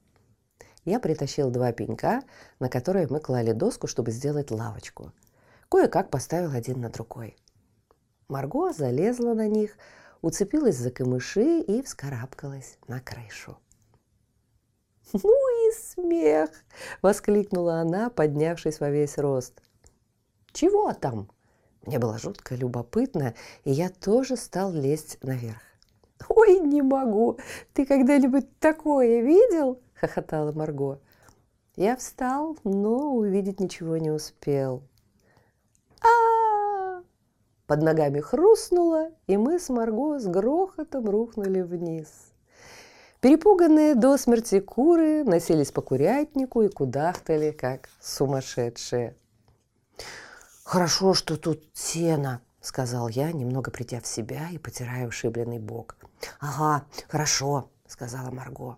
Я 0.84 1.00
притащил 1.00 1.50
два 1.50 1.72
пенька, 1.72 2.22
на 2.60 2.68
которые 2.68 3.08
мы 3.08 3.18
клали 3.18 3.50
доску, 3.50 3.88
чтобы 3.88 4.12
сделать 4.12 4.52
лавочку. 4.52 5.12
Кое-как 5.68 6.08
поставил 6.08 6.52
один 6.52 6.80
на 6.80 6.88
другой. 6.88 7.36
Марго 8.28 8.72
залезла 8.72 9.34
на 9.34 9.48
них, 9.48 9.76
уцепилась 10.20 10.76
за 10.76 10.92
камыши 10.92 11.60
и 11.60 11.82
вскарабкалась 11.82 12.78
на 12.86 13.00
крышу. 13.00 13.58
«Ну 15.12 15.68
и 15.68 15.72
смех!»– 15.72 16.50
воскликнула 17.02 17.80
она, 17.80 18.10
поднявшись 18.10 18.80
во 18.80 18.90
весь 18.90 19.18
рост. 19.18 19.60
«Чего 20.52 20.92
там?» 20.94 21.28
Мне 21.84 21.98
было 21.98 22.16
жутко 22.18 22.54
любопытно, 22.54 23.34
и 23.64 23.72
я 23.72 23.90
тоже 23.90 24.36
стал 24.36 24.72
лезть 24.72 25.18
наверх. 25.22 25.62
«Ой, 26.28 26.60
не 26.60 26.80
могу! 26.80 27.38
Ты 27.72 27.84
когда-нибудь 27.84 28.58
такое 28.60 29.20
видел?»– 29.20 29.80
хохотала 29.94 30.52
Марго. 30.52 31.00
Я 31.74 31.96
встал, 31.96 32.56
но 32.64 33.14
увидеть 33.14 33.58
ничего 33.58 33.96
не 33.96 34.10
успел. 34.10 34.82
а 36.02 37.02
Под 37.66 37.82
ногами 37.82 38.20
хрустнуло, 38.20 39.10
и 39.26 39.36
мы 39.36 39.58
с 39.58 39.68
Марго 39.68 40.18
с 40.18 40.26
грохотом 40.26 41.08
рухнули 41.08 41.62
вниз. 41.62 42.31
Перепуганные 43.22 43.94
до 43.94 44.16
смерти 44.16 44.58
куры 44.58 45.22
носились 45.22 45.70
по 45.70 45.80
курятнику 45.80 46.62
и 46.62 46.68
кудахтали, 46.68 47.52
как 47.52 47.88
сумасшедшие. 48.00 49.14
«Хорошо, 50.64 51.14
что 51.14 51.36
тут 51.36 51.62
сено»,— 51.72 52.42
сказал 52.60 53.06
я, 53.06 53.30
немного 53.30 53.70
придя 53.70 54.00
в 54.00 54.08
себя 54.08 54.48
и 54.50 54.58
потирая 54.58 55.06
ушибленный 55.06 55.60
бок. 55.60 55.94
«Ага, 56.40 56.84
хорошо»,— 57.06 57.70
сказала 57.86 58.32
Марго. 58.32 58.76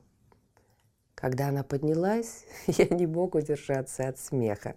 Когда 1.14 1.48
она 1.48 1.62
поднялась, 1.62 2.44
я 2.66 2.94
не 2.94 3.06
мог 3.06 3.36
удержаться 3.36 4.06
от 4.06 4.18
смеха. 4.18 4.74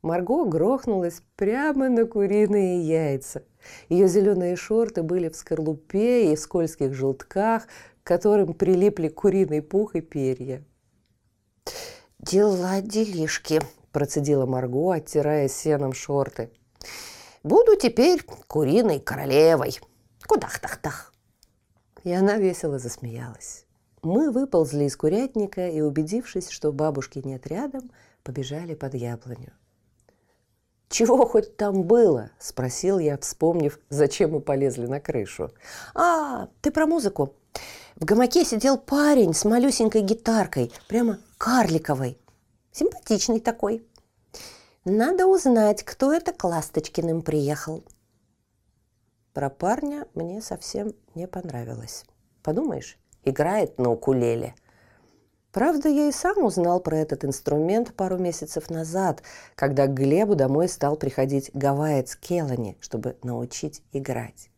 Марго 0.00 0.44
грохнулась 0.44 1.22
прямо 1.34 1.88
на 1.88 2.04
куриные 2.04 2.82
яйца. 2.82 3.42
Ее 3.88 4.06
зеленые 4.06 4.54
шорты 4.54 5.02
были 5.02 5.28
в 5.28 5.34
скорлупе 5.34 6.32
и 6.32 6.36
в 6.36 6.38
скользких 6.38 6.94
желтках, 6.94 7.66
к 8.06 8.08
которым 8.08 8.54
прилипли 8.54 9.08
куриный 9.08 9.60
пух 9.60 9.96
и 9.96 10.00
перья. 10.00 10.62
«Дела 12.20 12.80
делишки»,– 12.80 13.60
процедила 13.92 14.46
Марго, 14.46 14.92
оттирая 14.92 15.48
сеном 15.48 15.92
шорты. 15.92 16.52
Буду 17.42 17.74
теперь 17.74 18.22
куриной 18.46 19.00
королевой. 19.00 19.80
Кудах-тах-тах. 20.24 21.12
И 22.04 22.12
она 22.12 22.36
весело 22.36 22.78
засмеялась. 22.78 23.66
Мы 24.02 24.30
выползли 24.30 24.84
из 24.84 24.96
курятника 24.96 25.66
и, 25.68 25.80
убедившись, 25.80 26.50
что 26.50 26.70
бабушки 26.70 27.20
нет 27.24 27.48
рядом, 27.48 27.90
побежали 28.22 28.76
под 28.76 28.94
яблоню. 28.94 29.52
«Чего 30.88 31.26
хоть 31.26 31.56
там 31.56 31.82
было?»– 31.82 32.30
спросил 32.38 33.00
я, 33.00 33.18
вспомнив, 33.18 33.80
зачем 33.88 34.30
мы 34.30 34.40
полезли 34.40 34.86
на 34.86 35.00
крышу. 35.00 35.50
«А, 35.92 36.48
ты 36.62 36.70
про 36.70 36.86
музыку. 36.86 37.34
В 37.96 38.04
гамаке 38.04 38.44
сидел 38.44 38.78
парень 38.78 39.34
с 39.34 39.44
малюсенькой 39.44 40.02
гитаркой, 40.02 40.72
прямо 40.88 41.18
карликовой. 41.38 42.18
Симпатичный 42.72 43.40
такой. 43.40 43.86
Надо 44.84 45.26
узнать, 45.26 45.82
кто 45.82 46.12
это 46.12 46.32
к 46.32 46.44
Ласточкиным 46.44 47.22
приехал». 47.22 47.82
Про 49.32 49.50
парня 49.50 50.06
мне 50.14 50.40
совсем 50.40 50.94
не 51.14 51.26
понравилось. 51.26 52.04
Подумаешь, 52.42 52.98
играет 53.24 53.78
на 53.78 53.90
укулеле– 53.90 54.54
Правда, 55.56 55.88
я 55.88 56.08
и 56.08 56.12
сам 56.12 56.44
узнал 56.44 56.80
про 56.80 56.98
этот 56.98 57.24
инструмент 57.24 57.94
пару 57.94 58.18
месяцев 58.18 58.68
назад, 58.68 59.22
когда 59.54 59.86
к 59.86 59.94
Глебу 59.94 60.34
домой 60.34 60.68
стал 60.68 60.96
приходить 60.96 61.50
гавайец 61.54 62.14
Келани, 62.14 62.76
чтобы 62.78 63.16
научить 63.22 63.82
играть. 63.94 64.50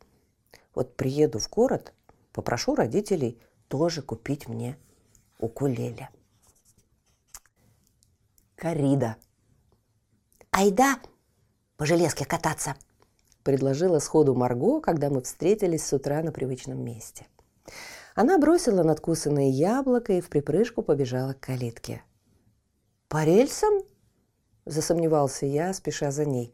Вот 0.75 0.97
приеду 0.97 1.39
в 1.39 1.49
город, 1.49 1.93
попрошу 2.39 2.75
родителей 2.75 3.41
тоже 3.69 4.03
купить 4.03 4.49
мне 4.49 4.79
укулеле. 5.39 6.09
Корида. 8.57 9.17
«Айда 10.51 10.99
по 11.77 11.87
железке 11.87 12.25
кататься!»– 12.25 12.75
предложила 13.43 13.99
сходу 13.99 14.35
Марго, 14.35 14.81
когда 14.81 15.11
мы 15.11 15.21
встретились 15.23 15.87
с 15.87 15.93
утра 15.93 16.23
на 16.23 16.33
привычном 16.33 16.83
месте– 16.83 17.27
она 18.21 18.37
бросила 18.37 18.83
надкусанное 18.83 19.49
яблоко 19.49 20.15
и 20.15 20.21
в 20.21 20.29
припрыжку 20.29 20.83
побежала 20.83 21.35
к 21.35 21.41
калитке. 21.41 22.03
«По 23.07 23.25
рельсам?»– 23.25 23.83
засомневался 24.65 25.47
я, 25.47 25.73
спеша 25.73 26.11
за 26.11 26.25
ней. 26.25 26.53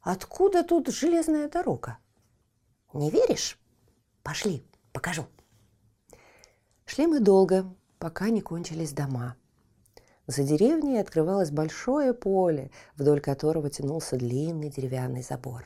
«Откуда 0.00 0.64
тут 0.64 0.88
железная 0.88 1.50
дорога?» 1.50 1.98
«Не 2.94 3.10
веришь? 3.10 3.58
Пошли, 4.22 4.64
покажу». 4.92 5.26
Шли 6.84 7.06
мы 7.06 7.20
долго, 7.20 7.64
пока 7.98 8.28
не 8.30 8.40
кончились 8.40 8.92
дома. 8.92 9.36
За 10.26 10.44
деревней 10.44 10.98
открывалось 10.98 11.50
большое 11.50 12.14
поле, 12.14 12.70
вдоль 12.96 13.20
которого 13.20 13.70
тянулся 13.70 14.16
длинный 14.16 14.70
деревянный 14.70 15.22
забор. 15.22 15.64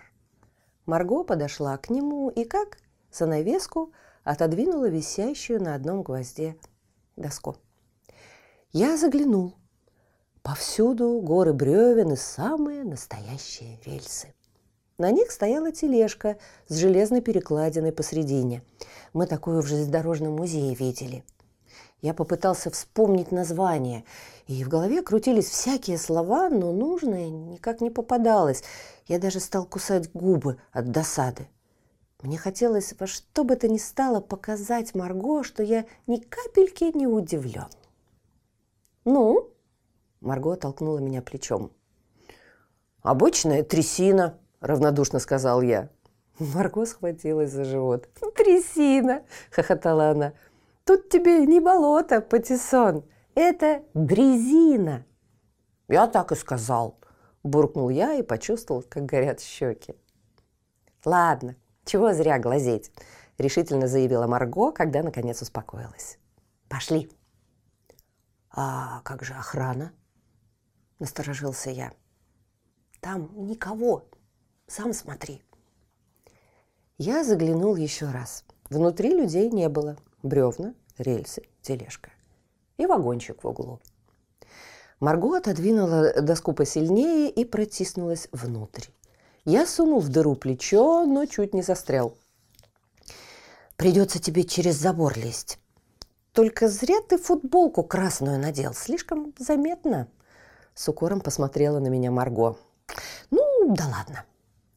Марго 0.87 1.25
подошла 1.25 1.77
к 1.77 1.91
нему 1.91 2.31
и, 2.31 2.45
как 2.45 2.79
занавеску, 3.13 3.93
отодвинула 4.25 4.89
висящую 4.89 5.63
на 5.63 5.75
одном 5.75 6.03
гвозде 6.03 6.57
доску. 7.17 7.57
Я 8.73 8.97
заглянул. 8.97 9.55
Повсюду 10.43 11.21
горы 11.21 11.53
бревен 11.53 12.13
и 12.13 12.17
самые 12.17 12.85
настоящие 12.85 13.81
рельсы. 13.85 14.36
На 14.99 15.11
них 15.11 15.31
стояла 15.31 15.73
тележка 15.73 16.39
с 16.69 16.77
железной 16.77 17.21
перекладиной 17.21 17.93
посредине. 17.93 18.63
Мы 19.13 19.27
такую 19.27 19.61
в 19.61 19.67
железнодорожном 19.67 20.35
музее 20.35 20.75
видели. 20.75 21.23
Я 22.01 22.15
попытался 22.15 22.71
вспомнить 22.71 23.31
название, 23.31 24.05
и 24.47 24.65
в 24.65 24.69
голове 24.69 25.03
крутились 25.03 25.49
всякие 25.51 25.99
слова, 25.99 26.49
но 26.49 26.73
нужное 26.73 27.29
никак 27.29 27.81
не 27.81 27.91
попадалось. 27.91 28.63
Я 29.07 29.19
даже 29.19 29.41
стал 29.41 29.67
кусать 29.67 30.11
губы 30.13 30.59
от 30.73 30.91
досады. 30.91 31.49
Мне 32.23 32.39
хотелось 32.39 32.95
во 32.99 33.07
что 33.07 33.45
бы 33.45 33.57
то 33.57 33.69
ни 33.69 33.77
стало 33.77 34.21
показать 34.21 34.95
Марго, 34.95 35.45
что 35.45 35.63
я 35.63 35.85
ни 36.07 36.17
капельки 36.17 36.97
не 36.97 37.07
удивлен. 37.07 37.69
«Ну?»– 39.05 39.51
Марго 40.21 40.57
толкнула 40.57 40.99
меня 40.99 41.21
плечом. 41.21 41.71
«Обычная 43.03 43.63
трясина»,– 43.63 44.39
равнодушно 44.61 45.19
сказал 45.19 45.63
я. 45.63 45.89
Марго 46.39 46.85
схватилась 46.85 47.51
за 47.51 47.65
живот. 47.65 48.09
«Трясина!»– 48.35 49.23
хохотала 49.51 50.11
она. 50.11 50.33
«Тут 50.85 51.09
тебе 51.09 51.47
не 51.47 51.61
болото, 51.61 52.21
Патиссон, 52.21 53.05
это 53.35 53.83
дрезина!» 53.95 55.05
«Я 55.89 56.07
так 56.07 56.33
и 56.33 56.35
сказал»,– 56.35 56.99
буркнул 57.43 57.89
я 57.89 58.15
и 58.15 58.23
почувствовал, 58.23 58.83
как 58.83 59.07
горят 59.07 59.41
щеки. 59.41 59.95
«Ладно, 61.05 61.57
«Чего 61.87 62.13
зря 62.13 62.41
глазеть»,– 62.41 62.91
решительно 63.39 63.87
заявила 63.87 64.27
Марго, 64.27 64.73
когда 64.73 65.05
наконец 65.05 65.41
успокоилась. 65.41 66.19
«Пошли». 66.69 67.09
«А 68.51 69.03
как 69.03 69.23
же 69.23 69.35
охрана?»– 69.35 69.93
насторожился 70.99 71.71
я. 71.71 71.93
«Там 73.01 73.31
никого. 73.47 74.09
Сам 74.67 74.93
смотри». 74.93 75.43
Я 76.99 77.25
заглянул 77.25 77.77
еще 77.77 78.11
раз. 78.11 78.45
Внутри 78.71 79.11
людей 79.11 79.51
не 79.51 79.69
было. 79.69 79.97
Бревна, 80.23 80.75
рельсы, 80.99 81.43
тележка. 81.63 82.11
И 82.79 82.87
вагончик 82.87 83.45
в 83.45 83.49
углу. 83.49 83.81
Марго 84.99 85.37
отодвинула 85.37 86.23
доску 86.23 86.55
посильнее 86.55 87.31
и 87.31 87.45
протиснулась 87.45 88.29
внутрь. 88.33 88.87
Я 89.45 89.67
сунул 89.67 90.01
в 90.01 90.09
дыру 90.09 90.35
плечо, 90.35 91.05
но 91.05 91.27
чуть 91.27 91.55
не 91.55 91.63
застрял. 91.63 92.17
«Придется 93.77 94.19
тебе 94.19 94.43
через 94.45 94.77
забор 94.77 95.19
лезть. 95.19 95.59
Только 96.33 96.69
зря 96.69 96.97
ты 97.07 97.19
футболку 97.19 97.85
красную 97.85 98.41
надел, 98.41 98.73
слишком 98.73 99.35
заметно». 99.39 100.09
С 100.75 100.89
укором 100.89 101.21
посмотрела 101.21 101.79
на 101.79 101.89
меня 101.89 102.11
Марго. 102.11 102.57
«Ну, 103.31 103.75
да 103.75 103.85
ладно, 103.87 104.25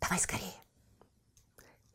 давай 0.10 0.20
скорее». 0.20 0.54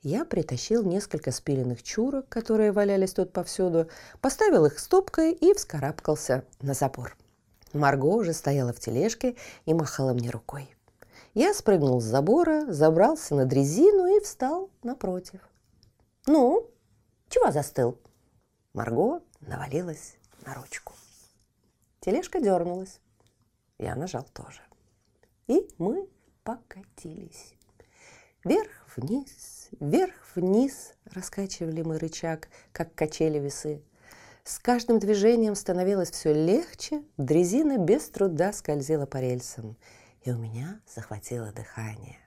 Я 0.02 0.24
притащил 0.24 0.84
несколько 0.84 1.32
спиленных 1.32 1.82
чурок, 1.82 2.28
которые 2.28 2.72
валялись 2.72 3.14
тут 3.14 3.32
повсюду, 3.32 3.88
поставил 4.20 4.66
их 4.66 4.78
стопкой 4.78 5.32
и 5.32 5.54
вскарабкался 5.54 6.44
на 6.60 6.74
забор. 6.74 7.16
Марго 7.72 8.06
уже 8.06 8.34
стояла 8.34 8.72
в 8.72 8.80
тележке 8.80 9.34
и 9.64 9.74
махала 9.74 10.12
мне 10.12 10.30
рукой. 10.30 10.68
Я 11.32 11.54
спрыгнул 11.54 12.00
с 12.00 12.04
забора, 12.04 12.70
забрался 12.72 13.34
на 13.34 13.46
дрезину 13.46 14.06
и 14.06 14.20
встал 14.22 14.70
напротив. 14.82 15.40
«Ну, 16.26 16.70
чего 17.30 17.50
застыл?» 17.50 17.98
Марго 18.74 19.22
навалилась 19.40 20.16
на 20.44 20.54
ручку. 20.54 20.92
Тележка 22.00 22.40
дернулась. 22.40 23.00
Я 23.78 23.96
нажал 23.96 24.26
тоже. 24.34 24.60
И 25.46 25.66
мы 25.78 26.08
покатились. 26.44 27.53
Вверх-вниз, 28.44 29.68
вверх-вниз 29.80 30.94
раскачивали 31.06 31.82
мы 31.82 31.98
рычаг, 31.98 32.48
как 32.72 32.94
качели 32.94 33.38
весы. 33.38 33.82
С 34.44 34.58
каждым 34.58 34.98
движением 34.98 35.54
становилось 35.54 36.10
все 36.10 36.32
легче, 36.32 37.02
дрезина 37.16 37.78
без 37.78 38.08
труда 38.10 38.52
скользила 38.52 39.06
по 39.06 39.18
рельсам– 39.18 39.76
и 40.24 40.30
у 40.30 40.38
меня 40.38 40.80
захватило 40.86 41.52
дыхание. 41.52 42.18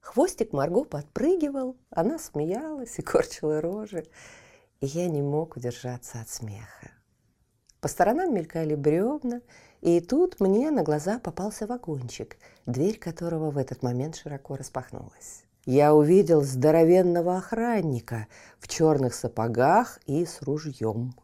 Хвостик 0.00 0.52
Марго 0.52 0.84
подпрыгивал, 0.84 1.76
она 1.90 2.18
смеялась 2.18 2.98
и 2.98 3.02
корчила 3.02 3.60
рожи, 3.60 4.04
и 4.80 4.86
я 4.86 5.08
не 5.08 5.22
мог 5.22 5.56
удержаться 5.56 6.20
от 6.20 6.28
смеха. 6.28 6.90
По 7.82 7.88
сторонам 7.88 8.32
мелькали 8.32 8.76
бревна, 8.76 9.40
и 9.80 10.00
тут 10.00 10.38
мне 10.38 10.70
на 10.70 10.84
глаза 10.84 11.18
попался 11.18 11.66
вагончик, 11.66 12.36
дверь 12.64 12.96
которого 12.96 13.50
в 13.50 13.58
этот 13.58 13.82
момент 13.82 14.14
широко 14.14 14.54
распахнулась. 14.54 15.42
Я 15.66 15.92
увидел 15.92 16.42
здоровенного 16.42 17.38
охранника 17.38 18.28
в 18.60 18.68
черных 18.68 19.14
сапогах 19.14 19.98
и 20.06 20.24
с 20.24 20.42
ружьем. 20.42 21.16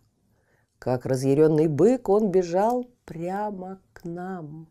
Как 0.81 1.07
разъяренный 1.07 1.69
бык 1.69 2.09
он 2.09 2.33
бежал 2.33 2.91
прямо 3.05 3.81
к 3.93 4.03
нам. 4.03 4.67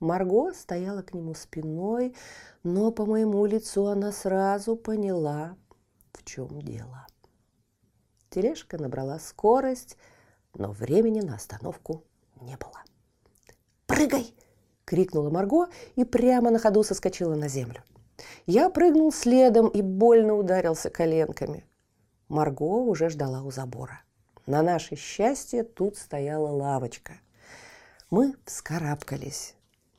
Марго 0.00 0.54
стояла 0.54 1.02
к 1.02 1.12
нему 1.12 1.34
спиной, 1.34 2.16
но 2.62 2.92
по 2.92 3.04
моему 3.04 3.44
лицу 3.44 3.88
она 3.88 4.10
сразу 4.10 4.76
поняла, 4.76 5.54
в 6.14 6.24
чем 6.24 6.62
дело. 6.62 7.06
Тележка 8.30 8.78
набрала 8.78 9.18
скорость, 9.18 9.98
но 10.54 10.72
времени 10.72 11.20
на 11.20 11.34
остановку 11.34 12.02
не 12.40 12.56
было. 12.56 12.82
«Прыгай!»– 13.86 14.34
крикнула 14.84 15.30
Марго 15.30 15.68
и 15.96 16.04
прямо 16.04 16.50
на 16.50 16.58
ходу 16.58 16.82
соскочила 16.82 17.34
на 17.34 17.48
землю. 17.48 17.82
Я 18.46 18.70
прыгнул 18.70 19.12
следом 19.12 19.68
и 19.68 19.82
больно 19.82 20.34
ударился 20.34 20.90
коленками. 20.90 21.64
Марго 22.28 22.62
уже 22.62 23.08
ждала 23.08 23.42
у 23.42 23.50
забора. 23.50 24.02
На 24.46 24.62
наше 24.62 24.96
счастье 24.96 25.62
тут 25.62 25.96
стояла 25.96 26.48
лавочка. 26.48 27.14
Мы 28.10 28.34
вскарабкались. 28.44 29.54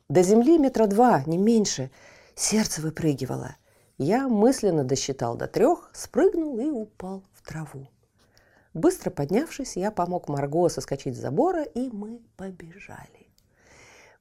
До 0.08 0.22
земли 0.22 0.58
метра 0.58 0.86
два, 0.86 1.22
не 1.26 1.38
меньше. 1.38 1.90
Сердце 2.34 2.82
выпрыгивало. 2.82 3.56
Я 3.96 4.28
мысленно 4.28 4.84
досчитал 4.84 5.36
до 5.36 5.46
трех, 5.46 5.90
спрыгнул 5.94 6.58
и 6.58 6.66
упал 6.66 7.22
в 7.32 7.46
траву. 7.46 7.86
Быстро 8.74 9.10
поднявшись, 9.10 9.76
я 9.76 9.92
помог 9.92 10.28
Марго 10.28 10.68
соскочить 10.68 11.16
с 11.16 11.20
забора, 11.20 11.62
и 11.62 11.88
мы 11.90 12.20
побежали. 12.36 13.28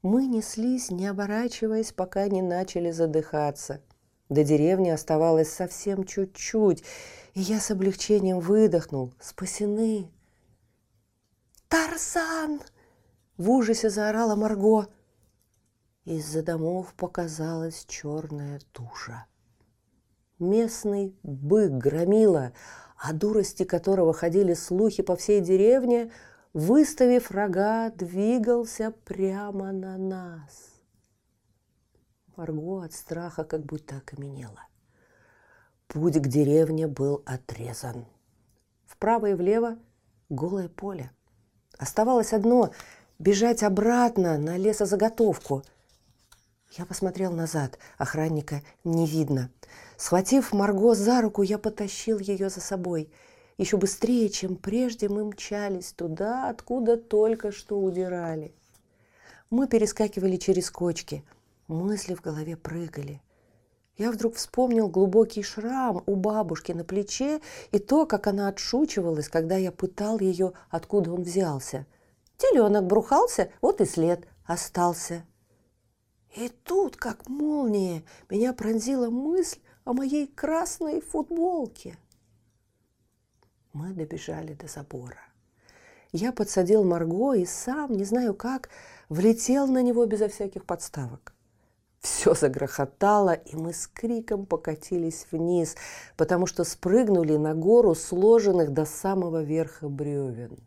Мы 0.03 0.27
неслись, 0.27 0.91
не 0.91 1.07
оборачиваясь, 1.07 1.91
пока 1.91 2.27
не 2.27 2.43
начали 2.43 2.91
задыхаться. 2.91 3.81
До 4.29 4.43
деревни 4.43 4.89
оставалось 4.89 5.51
совсем 5.51 6.03
чуть-чуть, 6.03 6.83
и 7.33 7.41
я 7.41 7.59
с 7.59 7.71
облегчением 7.71 8.39
выдохнул. 8.39 9.13
Спасены! 9.19 10.11
«Тарзан!»– 11.67 12.61
в 13.37 13.49
ужасе 13.49 13.89
заорала 13.89 14.35
Марго. 14.35 14.87
Из-за 16.05 16.43
домов 16.43 16.93
показалась 16.95 17.85
черная 17.87 18.59
туша. 18.71 19.25
Местный 20.37 21.17
бык 21.23 21.71
громила, 21.71 22.53
о 23.03 23.11
дурости 23.11 23.65
которого 23.65 24.13
ходили 24.13 24.53
слухи 24.53 25.03
по 25.03 25.17
всей 25.17 25.41
деревне, 25.41 26.09
выставив 26.53 27.31
рога, 27.31 27.89
двигался 27.89 28.91
прямо 29.03 29.73
на 29.73 29.97
нас. 29.97 30.81
Марго 32.37 32.81
от 32.81 32.93
страха 32.93 33.43
как 33.43 33.65
будто 33.65 33.97
окаменела. 33.97 34.67
Путь 35.87 36.17
к 36.17 36.27
деревне 36.27 36.87
был 36.87 37.21
отрезан. 37.25 38.05
Вправо 38.85 39.31
и 39.31 39.33
влево 39.33 39.77
голое 40.29 40.69
поле. 40.69 41.11
Оставалось 41.77 42.31
одно– 42.31 42.71
бежать 43.19 43.63
обратно 43.63 44.37
на 44.37 44.55
лесозаготовку. 44.55 45.61
Я 46.71 46.85
посмотрел 46.85 47.33
назад, 47.33 47.77
охранника 47.97 48.61
не 48.85 49.05
видно. 49.05 49.51
Схватив 50.03 50.53
Марго 50.53 50.95
за 50.95 51.21
руку, 51.21 51.43
я 51.43 51.57
потащил 51.57 52.19
ее 52.19 52.49
за 52.49 52.59
собой. 52.59 53.09
Еще 53.57 53.77
быстрее, 53.77 54.27
чем 54.27 54.57
прежде, 54.57 55.07
мы 55.07 55.23
мчались 55.23 55.93
туда, 55.93 56.49
откуда 56.49 56.97
только 56.97 57.53
что 57.53 57.79
удирали. 57.79 58.53
Мы 59.49 59.65
перескакивали 59.65 60.35
через 60.35 60.69
кочки. 60.69 61.23
Мысли 61.69 62.15
в 62.15 62.21
голове 62.21 62.57
прыгали. 62.57 63.21
Я 63.97 64.11
вдруг 64.11 64.35
вспомнил 64.35 64.89
глубокий 64.89 65.41
шрам 65.41 66.03
у 66.05 66.15
бабушки 66.17 66.73
на 66.73 66.83
плече 66.83 67.39
и 67.71 67.79
то, 67.79 68.05
как 68.05 68.27
она 68.27 68.49
отшучивалась, 68.49 69.29
когда 69.29 69.55
я 69.55 69.71
пытал 69.71 70.19
ее, 70.19 70.51
откуда 70.69 71.13
он 71.13 71.23
взялся. 71.23 71.85
Теленок 72.35 72.87
брухался, 72.87 73.51
вот 73.61 73.79
и 73.79 73.85
след 73.85 74.27
остался. 74.45 75.23
И 76.35 76.49
тут, 76.49 76.97
как 76.97 77.29
молния, 77.29 78.03
меня 78.29 78.51
пронзила 78.51 79.09
мысль 79.09 79.59
о 79.85 79.93
моей 79.93 80.27
красной 80.27 81.01
футболке. 81.01 81.97
Мы 83.73 83.93
добежали 83.93 84.53
до 84.53 84.67
забора. 84.67 85.19
Я 86.11 86.31
подсадил 86.31 86.83
Марго 86.83 87.33
и 87.33 87.45
сам, 87.45 87.91
не 87.93 88.03
знаю 88.03 88.35
как, 88.35 88.69
влетел 89.09 89.67
на 89.67 89.81
него 89.81 90.05
безо 90.05 90.27
всяких 90.27 90.65
подставок. 90.65 91.33
Все 91.99 92.33
загрохотало, 92.35 93.33
и 93.33 93.55
мы 93.55 93.73
с 93.73 93.87
криком 93.87 94.45
покатились 94.45 95.25
вниз, 95.31 95.75
потому 96.17 96.45
что 96.45 96.65
спрыгнули 96.65 97.37
на 97.37 97.55
гору 97.55 97.95
сложенных 97.95 98.71
до 98.71 98.85
самого 98.85 99.41
верха 99.41 99.87
бревен. 99.89 100.59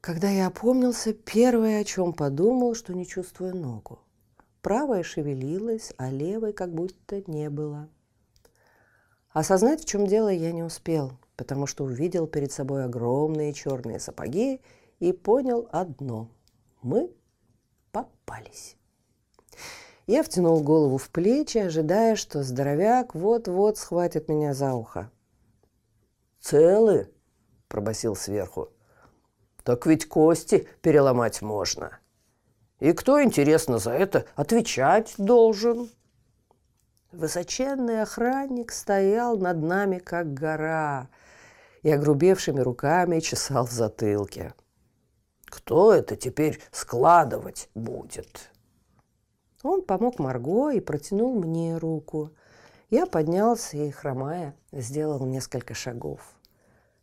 Когда 0.00 0.28
я 0.28 0.48
опомнился, 0.48 1.14
первое, 1.14 1.80
о 1.80 1.84
чем 1.84 2.12
подумал, 2.12 2.74
что 2.74 2.92
не 2.92 3.06
чувствую 3.06 3.56
ногу. 3.56 4.00
Правая 4.64 5.02
шевелилась, 5.02 5.92
а 5.98 6.10
левой 6.10 6.54
как 6.54 6.72
будто 6.72 7.22
не 7.30 7.50
было. 7.50 7.90
Осознать, 9.28 9.82
в 9.82 9.84
чем 9.84 10.06
дело, 10.06 10.30
я 10.30 10.52
не 10.52 10.62
успел, 10.62 11.12
потому 11.36 11.66
что 11.66 11.84
увидел 11.84 12.26
перед 12.26 12.50
собой 12.50 12.86
огромные 12.86 13.52
черные 13.52 14.00
сапоги 14.00 14.62
и 15.00 15.12
понял 15.12 15.68
одно– 15.70 16.30
мы 16.82 17.12
попались. 17.92 18.78
Я 20.06 20.22
втянул 20.22 20.62
голову 20.62 20.96
в 20.96 21.10
плечи, 21.10 21.58
ожидая, 21.58 22.16
что 22.16 22.42
здоровяк 22.42 23.14
вот-вот 23.14 23.76
схватит 23.76 24.30
меня 24.30 24.54
за 24.54 24.72
ухо. 24.72 25.10
«Целы?»– 26.40 27.12
пробасил 27.68 28.16
сверху. 28.16 28.70
Так 29.62 29.84
ведь 29.84 30.08
кости 30.08 30.66
переломать 30.80 31.42
можно. 31.42 31.98
И 32.84 32.92
кто, 32.92 33.22
интересно, 33.22 33.78
за 33.78 33.92
это 33.92 34.26
отвечать 34.36 35.14
должен? 35.16 35.88
Высоченный 37.12 38.02
охранник 38.02 38.72
стоял 38.72 39.38
над 39.38 39.62
нами, 39.62 39.96
как 40.00 40.34
гора, 40.34 41.08
и 41.82 41.90
огрубевшими 41.90 42.60
руками 42.60 43.20
чесал 43.20 43.64
в 43.64 43.70
затылке. 43.70 44.52
Кто 45.46 45.94
это 45.94 46.14
теперь 46.14 46.60
складывать 46.72 47.70
будет? 47.74 48.50
Он 49.62 49.80
помог 49.80 50.18
Марго 50.18 50.68
и 50.68 50.80
протянул 50.80 51.40
мне 51.40 51.78
руку. 51.78 52.32
Я 52.90 53.06
поднялся 53.06 53.78
и, 53.78 53.90
хромая, 53.90 54.54
сделал 54.72 55.24
несколько 55.24 55.72
шагов. 55.72 56.20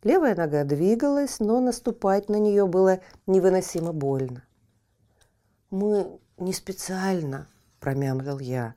Левая 0.04 0.36
нога 0.36 0.62
двигалась, 0.62 1.40
но 1.40 1.58
наступать 1.58 2.28
на 2.28 2.36
нее 2.36 2.68
было 2.68 3.00
невыносимо 3.26 3.92
больно. 3.92 4.44
«Мы 5.72 6.20
не 6.36 6.52
специально»,– 6.52 7.48
промямлил 7.80 8.38
я. 8.40 8.74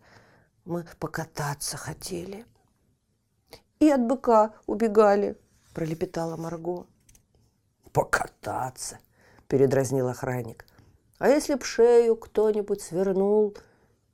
«Мы 0.64 0.86
покататься 0.98 1.76
хотели». 1.76 2.46
«И 3.82 3.90
от 3.90 4.00
быка 4.00 4.54
убегали»,– 4.66 5.38
пролепетала 5.74 6.38
Марго. 6.38 6.88
«Покататься»,– 7.92 9.00
передразнил 9.50 10.08
охранник. 10.08 10.66
«А 11.18 11.28
если 11.28 11.56
б 11.56 11.66
шею 11.66 12.16
кто-нибудь 12.16 12.82
свернул? 12.82 13.58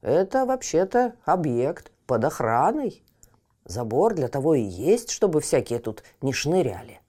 Это 0.01 0.47
вообще-то 0.47 1.15
объект 1.23 1.91
под 2.07 2.25
охраной». 2.25 3.05
Забор 3.63 4.15
для 4.15 4.27
того 4.27 4.55
и 4.55 4.63
есть, 4.63 5.11
чтобы 5.11 5.39
всякие 5.39 5.77
тут 5.77 6.03
не 6.23 6.33
шныряли. 6.33 6.99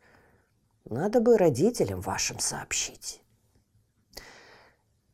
Надо 0.84 1.22
бы 1.22 1.38
родителям 1.38 2.02
вашим 2.02 2.40
сообщить. 2.40 3.21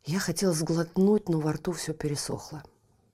Я 0.09 0.21
хотел 0.21 0.55
сглотнуть, 0.55 1.29
но 1.29 1.39
во 1.39 1.53
рту 1.53 1.73
все 1.73 1.93
пересохло. 1.93 2.63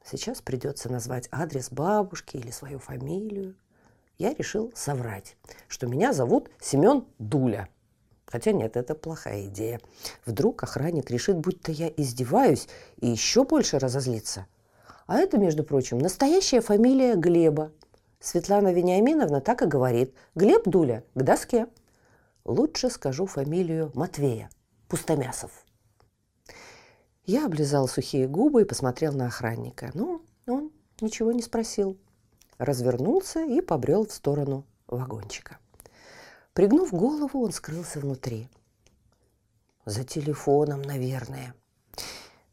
Сейчас 0.05 0.41
придется 0.41 0.89
назвать 0.89 1.29
адрес 1.33 1.73
бабушки 1.73 2.37
или 2.37 2.53
свою 2.53 2.79
фамилию. 2.79 3.57
Я 4.17 4.33
решил 4.33 4.73
соврать, 4.77 5.37
что 5.67 5.89
меня 5.89 6.13
зовут 6.13 6.51
Семен 6.61 7.05
Дуля. 7.19 7.69
Хотя 8.27 8.53
нет, 8.53 8.77
это 8.77 8.95
плохая 8.95 9.47
идея. 9.47 9.81
Вдруг 10.25 10.63
охранник 10.63 11.11
решит, 11.11 11.37
будто 11.37 11.73
я 11.73 11.89
издеваюсь 11.89 12.69
и 13.01 13.09
еще 13.09 13.43
больше 13.43 13.81
разозлится. 13.81 14.47
А 15.09 15.17
это, 15.17 15.37
между 15.37 15.65
прочим, 15.65 15.99
настоящая 15.99 16.61
фамилия 16.61 17.17
Глеба. 17.17 17.73
Светлана 18.21 18.73
Вениаминовна 18.73 19.41
так 19.41 19.63
и 19.63 19.67
говорит. 19.67 20.15
Глеб 20.37 20.69
Дуля 20.69 21.03
к 21.17 21.23
доске. 21.25 21.67
Лучше 22.45 22.89
скажу 22.89 23.27
фамилию 23.27 23.91
Матвея, 23.95 24.49
Пустомясов. 24.87 25.64
Я 27.27 27.47
облизал 27.47 27.89
сухие 27.89 28.29
губы 28.29 28.63
и 28.63 28.67
посмотрел 28.67 29.15
на 29.15 29.27
охранника. 29.27 29.91
Но 29.95 30.21
он 30.47 30.71
ничего 31.01 31.33
не 31.33 31.43
спросил. 31.43 31.97
Развернулся 32.59 33.45
и 33.45 33.61
побрел 33.61 34.07
в 34.07 34.13
сторону 34.13 34.67
вагончика. 34.87 35.59
Пригнув 36.53 36.93
голову, 36.93 37.43
он 37.43 37.53
скрылся 37.53 37.99
внутри. 37.99 38.49
За 39.87 40.05
телефоном, 40.05 40.83
наверное. 40.83 41.55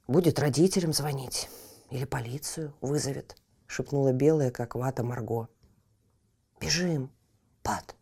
Будет 0.07 0.39
родителям 0.39 0.93
звонить. 0.93 1.49
Или 1.89 2.05
полицию 2.05 2.74
вызовет, 2.80 3.36
шепнула 3.67 4.13
белая, 4.13 4.51
как 4.51 4.76
вата 4.76 5.03
Марго. 5.03 5.49
Бежим, 6.59 7.11
Пат. 7.63 7.95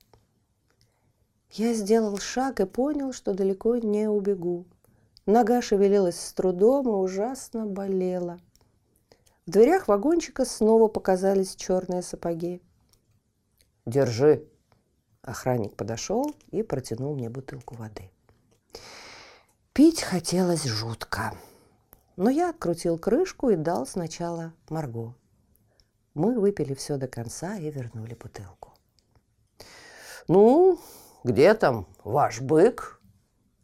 Я 1.52 1.74
сделал 1.74 2.18
шаг 2.20 2.60
и 2.60 2.66
понял, 2.66 3.12
что 3.12 3.34
далеко 3.34 3.78
не 3.78 4.08
убегу. 4.08 4.68
Нога 5.30 5.62
шевелилась 5.62 6.20
с 6.20 6.34
трудом 6.34 6.88
и 6.88 6.92
ужасно 6.92 7.68
болела. 7.68 8.40
В 9.46 9.52
дверях 9.52 9.88
вагончика 9.88 10.44
снова 10.44 10.88
показались 10.88 11.56
черные 11.56 12.02
сапоги. 12.02 12.64
«Держи!» 13.86 14.48
Охранник 15.22 15.76
подошел 15.76 16.34
и 16.50 16.64
протянул 16.64 17.14
мне 17.14 17.30
бутылку 17.30 17.76
воды. 17.76 18.10
Пить 19.74 20.02
хотелось 20.02 20.64
жутко. 20.64 21.36
Но 22.16 22.32
я 22.32 22.50
открутил 22.50 22.98
крышку 22.98 23.52
и 23.52 23.56
дал 23.56 23.86
сначала 23.86 24.54
Марго. 24.68 25.14
Мы 26.16 26.40
выпили 26.40 26.74
все 26.74 26.98
до 26.98 27.08
конца 27.08 27.56
и 27.56 27.70
вернули 27.70 28.16
бутылку. 28.16 28.74
«Ну, 30.28 30.80
где 31.24 31.54
там 31.54 31.86
ваш 32.04 32.42
бык?» 32.42 32.99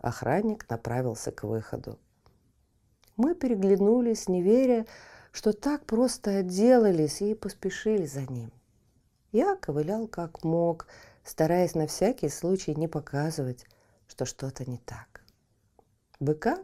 Охранник 0.05 0.69
направился 0.69 1.31
к 1.31 1.45
выходу. 1.45 1.97
Мы 3.15 3.33
переглянулись, 3.33 4.27
не 4.27 4.43
веря, 4.43 4.85
что 5.31 5.51
так 5.51 5.87
просто 5.87 6.37
отделались 6.37 7.23
и 7.23 7.33
поспешили 7.33 8.05
за 8.05 8.21
ним. 8.31 8.51
Я 9.31 9.55
ковылял 9.55 10.07
как 10.07 10.43
мог, 10.43 10.85
стараясь 11.23 11.73
на 11.73 11.87
всякий 11.87 12.29
случай 12.29 12.75
не 12.75 12.87
показывать, 12.87 13.65
что 14.05 14.25
что-то 14.25 14.69
не 14.69 14.77
так. 14.77 15.25
Быка 16.19 16.63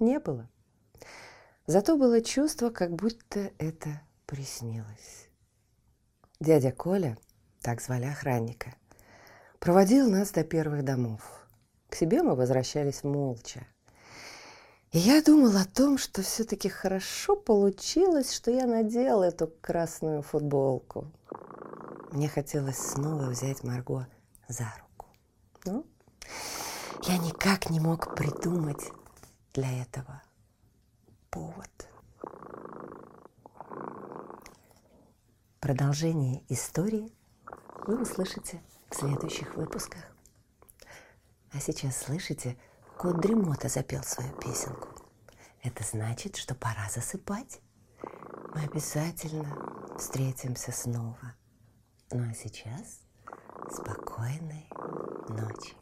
не 0.00 0.18
было. 0.18 0.50
Зато 1.66 1.96
было 1.96 2.20
чувство, 2.20 2.70
как 2.70 2.96
будто 2.96 3.52
это 3.58 4.00
приснилось. 4.26 5.28
Дядя 6.40 6.72
Коля, 6.72 7.16
так 7.62 7.80
звали 7.80 8.06
охранника, 8.06 8.74
проводил 9.60 10.10
нас 10.10 10.32
до 10.32 10.42
первых 10.42 10.84
домов. 10.84 11.39
К 11.90 11.96
себе 11.96 12.22
мы 12.22 12.36
возвращались 12.36 13.02
молча. 13.02 13.66
И 14.92 14.98
я 14.98 15.22
думал 15.22 15.56
о 15.56 15.64
том, 15.64 15.98
что 15.98 16.22
все-таки 16.22 16.68
хорошо 16.68 17.34
получилось, 17.34 18.32
что 18.32 18.50
я 18.52 18.66
надел 18.66 19.22
эту 19.22 19.48
красную 19.60 20.22
футболку. 20.22 21.10
Мне 22.12 22.28
хотелось 22.28 22.78
снова 22.78 23.26
взять 23.26 23.64
Марго 23.64 24.06
за 24.48 24.72
руку. 24.80 25.06
Но 25.64 25.84
я 27.02 27.18
никак 27.18 27.70
не 27.70 27.80
мог 27.80 28.14
придумать 28.14 28.92
для 29.52 29.82
этого 29.82 30.22
повод. 31.30 31.88
Продолжение 35.58 36.44
истории 36.48 37.12
вы 37.86 38.00
услышите 38.00 38.62
в 38.90 38.94
следующих 38.94 39.56
выпусках. 39.56 40.09
А 41.52 41.58
сейчас 41.58 41.96
слышите, 42.02 42.56
кот 42.96 43.20
Дремота 43.20 43.68
запел 43.68 44.02
свою 44.02 44.32
песенку. 44.36 44.88
Это 45.62 45.82
значит, 45.84 46.36
что 46.36 46.54
пора 46.54 46.88
засыпать. 46.88 47.60
Мы 48.54 48.62
обязательно 48.64 49.96
встретимся 49.98 50.72
снова. 50.72 51.34
Ну 52.12 52.30
а 52.30 52.34
сейчас 52.34 53.00
спокойной 53.70 54.68
ночи. 55.28 55.79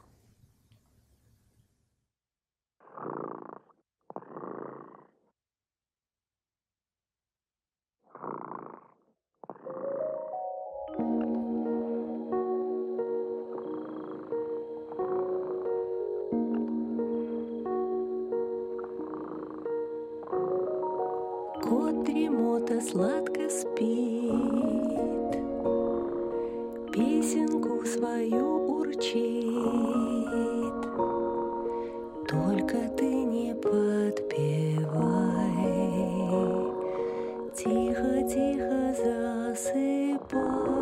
Кот 21.69 22.05
дремота 22.05 22.81
сладко 22.81 23.51
спит, 23.51 24.33
Песенку 26.91 27.85
свою 27.85 28.79
урчит. 28.79 29.53
Только 32.27 32.89
ты 32.97 33.05
не 33.05 33.55
подпевай, 33.55 34.79
Тихо-тихо 37.55 38.95
засыпай, 39.03 40.78